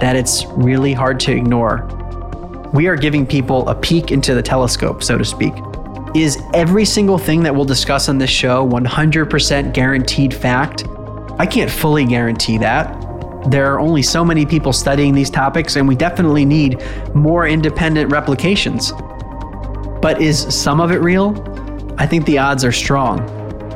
that 0.00 0.16
it's 0.16 0.44
really 0.46 0.92
hard 0.92 1.20
to 1.20 1.32
ignore. 1.32 1.86
We 2.74 2.88
are 2.88 2.96
giving 2.96 3.24
people 3.24 3.68
a 3.68 3.74
peek 3.76 4.10
into 4.10 4.34
the 4.34 4.42
telescope, 4.42 5.04
so 5.04 5.16
to 5.16 5.24
speak. 5.24 5.54
Is 6.16 6.42
every 6.54 6.84
single 6.84 7.16
thing 7.16 7.44
that 7.44 7.54
we'll 7.54 7.64
discuss 7.64 8.08
on 8.08 8.18
this 8.18 8.30
show 8.30 8.68
100% 8.68 9.72
guaranteed 9.72 10.34
fact? 10.34 10.84
I 11.38 11.46
can't 11.46 11.70
fully 11.70 12.04
guarantee 12.04 12.58
that. 12.58 12.92
There 13.50 13.72
are 13.72 13.78
only 13.78 14.02
so 14.02 14.24
many 14.24 14.44
people 14.44 14.72
studying 14.72 15.14
these 15.14 15.30
topics, 15.30 15.76
and 15.76 15.86
we 15.86 15.94
definitely 15.94 16.44
need 16.44 16.82
more 17.14 17.46
independent 17.46 18.10
replications. 18.10 18.92
But 20.02 20.20
is 20.20 20.52
some 20.54 20.80
of 20.80 20.90
it 20.90 21.00
real? 21.00 21.36
I 21.98 22.06
think 22.06 22.26
the 22.26 22.38
odds 22.38 22.64
are 22.64 22.72
strong. 22.72 23.20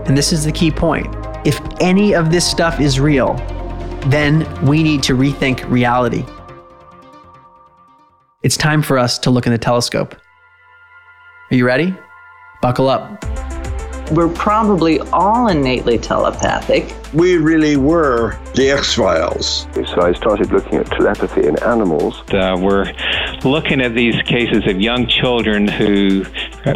And 0.07 0.19
this 0.19 0.33
is 0.33 0.45
the 0.45 0.53
key 0.53 0.73
point. 0.73 1.22
If 1.45 1.61
any 1.81 2.15
of 2.15 2.31
this 2.31 2.49
stuff 2.49 2.79
is 2.79 3.01
real, 3.01 3.35
then 4.07 4.47
we 4.65 4.83
need 4.83 5.03
to 5.05 5.17
rethink 5.17 5.69
reality. 5.69 6.25
It's 8.43 8.57
time 8.57 8.81
for 8.81 8.97
us 8.97 9.19
to 9.21 9.31
look 9.31 9.47
in 9.47 9.53
the 9.53 9.59
telescope. 9.59 10.15
Are 11.51 11.57
you 11.57 11.67
ready? 11.67 11.97
Buckle 12.61 12.89
up. 12.89 13.25
We're 14.13 14.29
probably 14.29 15.01
all 15.11 15.49
innately 15.49 15.97
telepathic. 15.97 16.95
We 17.15 17.39
really 17.39 17.77
were 17.77 18.39
the 18.55 18.71
X 18.71 18.95
Files. 18.95 19.67
So 19.73 20.03
I 20.03 20.13
started 20.13 20.53
looking 20.53 20.75
at 20.75 20.87
telepathy 20.87 21.47
in 21.47 21.59
animals. 21.63 22.21
Uh, 22.29 22.59
we're 22.61 22.93
looking 23.43 23.81
at 23.81 23.95
these 23.95 24.21
cases 24.23 24.67
of 24.67 24.79
young 24.79 25.07
children 25.07 25.67
who 25.67 26.27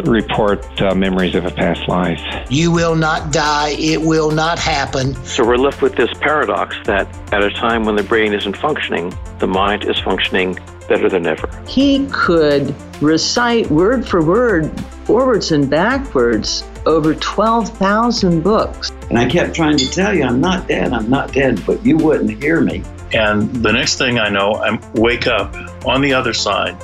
report 0.05 0.81
uh, 0.81 0.95
memories 0.95 1.35
of 1.35 1.45
a 1.45 1.51
past 1.51 1.87
life. 1.87 2.19
You 2.49 2.71
will 2.71 2.95
not 2.95 3.31
die. 3.31 3.75
It 3.77 4.01
will 4.01 4.31
not 4.31 4.57
happen. 4.57 5.13
So 5.23 5.45
we're 5.45 5.57
left 5.57 5.83
with 5.83 5.95
this 5.95 6.09
paradox 6.19 6.75
that 6.85 7.07
at 7.31 7.43
a 7.43 7.51
time 7.51 7.85
when 7.85 7.95
the 7.95 8.03
brain 8.03 8.33
isn't 8.33 8.57
functioning, 8.57 9.15
the 9.37 9.47
mind 9.47 9.85
is 9.85 9.99
functioning 9.99 10.57
better 10.87 11.07
than 11.07 11.27
ever. 11.27 11.47
He 11.67 12.07
could 12.07 12.73
recite 12.99 13.69
word 13.69 14.07
for 14.07 14.23
word, 14.23 14.71
forwards 15.05 15.51
and 15.51 15.69
backwards, 15.69 16.63
over 16.87 17.13
12,000 17.13 18.41
books. 18.41 18.91
And 19.09 19.19
I 19.19 19.29
kept 19.29 19.53
trying 19.53 19.77
to 19.77 19.89
tell 19.89 20.15
you, 20.15 20.23
I'm 20.23 20.39
not 20.39 20.67
dead, 20.67 20.93
I'm 20.93 21.09
not 21.09 21.33
dead, 21.33 21.63
but 21.65 21.85
you 21.85 21.97
wouldn't 21.97 22.41
hear 22.41 22.61
me. 22.61 22.81
And 23.13 23.53
the 23.57 23.71
next 23.71 23.97
thing 23.97 24.19
I 24.19 24.29
know, 24.29 24.53
I 24.55 24.79
wake 24.93 25.27
up 25.27 25.53
on 25.85 26.01
the 26.01 26.13
other 26.13 26.33
side 26.33 26.75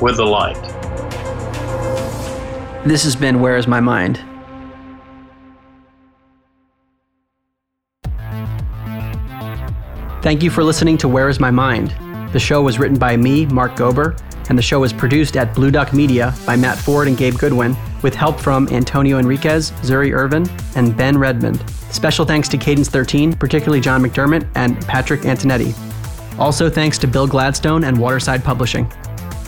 with 0.00 0.16
the 0.16 0.26
light. 0.26 0.60
This 2.84 3.04
has 3.04 3.14
been 3.14 3.40
Where 3.40 3.56
is 3.56 3.68
My 3.68 3.80
Mind? 3.80 4.20
Thank 10.22 10.42
you 10.42 10.50
for 10.50 10.62
listening 10.62 10.98
to 10.98 11.08
Where 11.08 11.28
is 11.28 11.38
My 11.40 11.50
Mind? 11.50 11.94
The 12.32 12.40
show 12.40 12.62
was 12.62 12.78
written 12.78 12.98
by 12.98 13.16
me, 13.16 13.46
Mark 13.46 13.76
Gober, 13.76 14.18
and 14.48 14.58
the 14.58 14.62
show 14.62 14.80
was 14.80 14.92
produced 14.92 15.36
at 15.36 15.54
Blue 15.54 15.70
Duck 15.70 15.92
Media 15.92 16.34
by 16.46 16.56
Matt 16.56 16.78
Ford 16.78 17.08
and 17.08 17.16
Gabe 17.16 17.38
Goodwin, 17.38 17.76
with 18.02 18.14
help 18.14 18.40
from 18.40 18.68
Antonio 18.68 19.18
Enriquez, 19.18 19.70
Zuri 19.82 20.12
Irvin, 20.12 20.48
and 20.74 20.96
Ben 20.96 21.16
Redmond. 21.16 21.62
Special 21.90 22.24
thanks 22.24 22.48
to 22.48 22.58
Cadence 22.58 22.88
13, 22.88 23.34
particularly 23.34 23.80
John 23.80 24.02
McDermott 24.02 24.48
and 24.54 24.80
Patrick 24.86 25.20
Antonetti. 25.20 25.74
Also 26.38 26.70
thanks 26.70 26.98
to 26.98 27.06
Bill 27.06 27.26
Gladstone 27.26 27.84
and 27.84 27.98
Waterside 27.98 28.42
Publishing. 28.42 28.90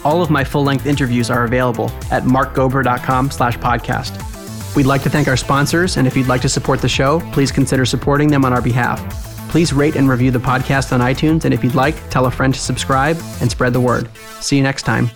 All 0.04 0.20
of 0.20 0.30
my 0.30 0.44
full-length 0.44 0.84
interviews 0.84 1.30
are 1.30 1.44
available 1.44 1.90
at 2.10 2.24
markgober.com 2.24 3.30
slash 3.30 3.56
podcast. 3.58 4.20
We'd 4.76 4.86
like 4.86 5.02
to 5.02 5.10
thank 5.10 5.28
our 5.28 5.36
sponsors, 5.36 5.96
and 5.96 6.06
if 6.06 6.16
you'd 6.16 6.28
like 6.28 6.42
to 6.42 6.48
support 6.48 6.82
the 6.82 6.88
show, 6.88 7.20
please 7.32 7.50
consider 7.50 7.86
supporting 7.86 8.28
them 8.28 8.44
on 8.44 8.52
our 8.52 8.60
behalf. 8.60 9.23
Please 9.54 9.72
rate 9.72 9.94
and 9.94 10.08
review 10.08 10.32
the 10.32 10.40
podcast 10.40 10.90
on 10.92 10.98
iTunes, 10.98 11.44
and 11.44 11.54
if 11.54 11.62
you'd 11.62 11.76
like, 11.76 11.94
tell 12.10 12.26
a 12.26 12.30
friend 12.32 12.52
to 12.52 12.58
subscribe 12.58 13.16
and 13.40 13.48
spread 13.48 13.72
the 13.72 13.78
word. 13.78 14.08
See 14.40 14.56
you 14.56 14.64
next 14.64 14.82
time. 14.82 15.08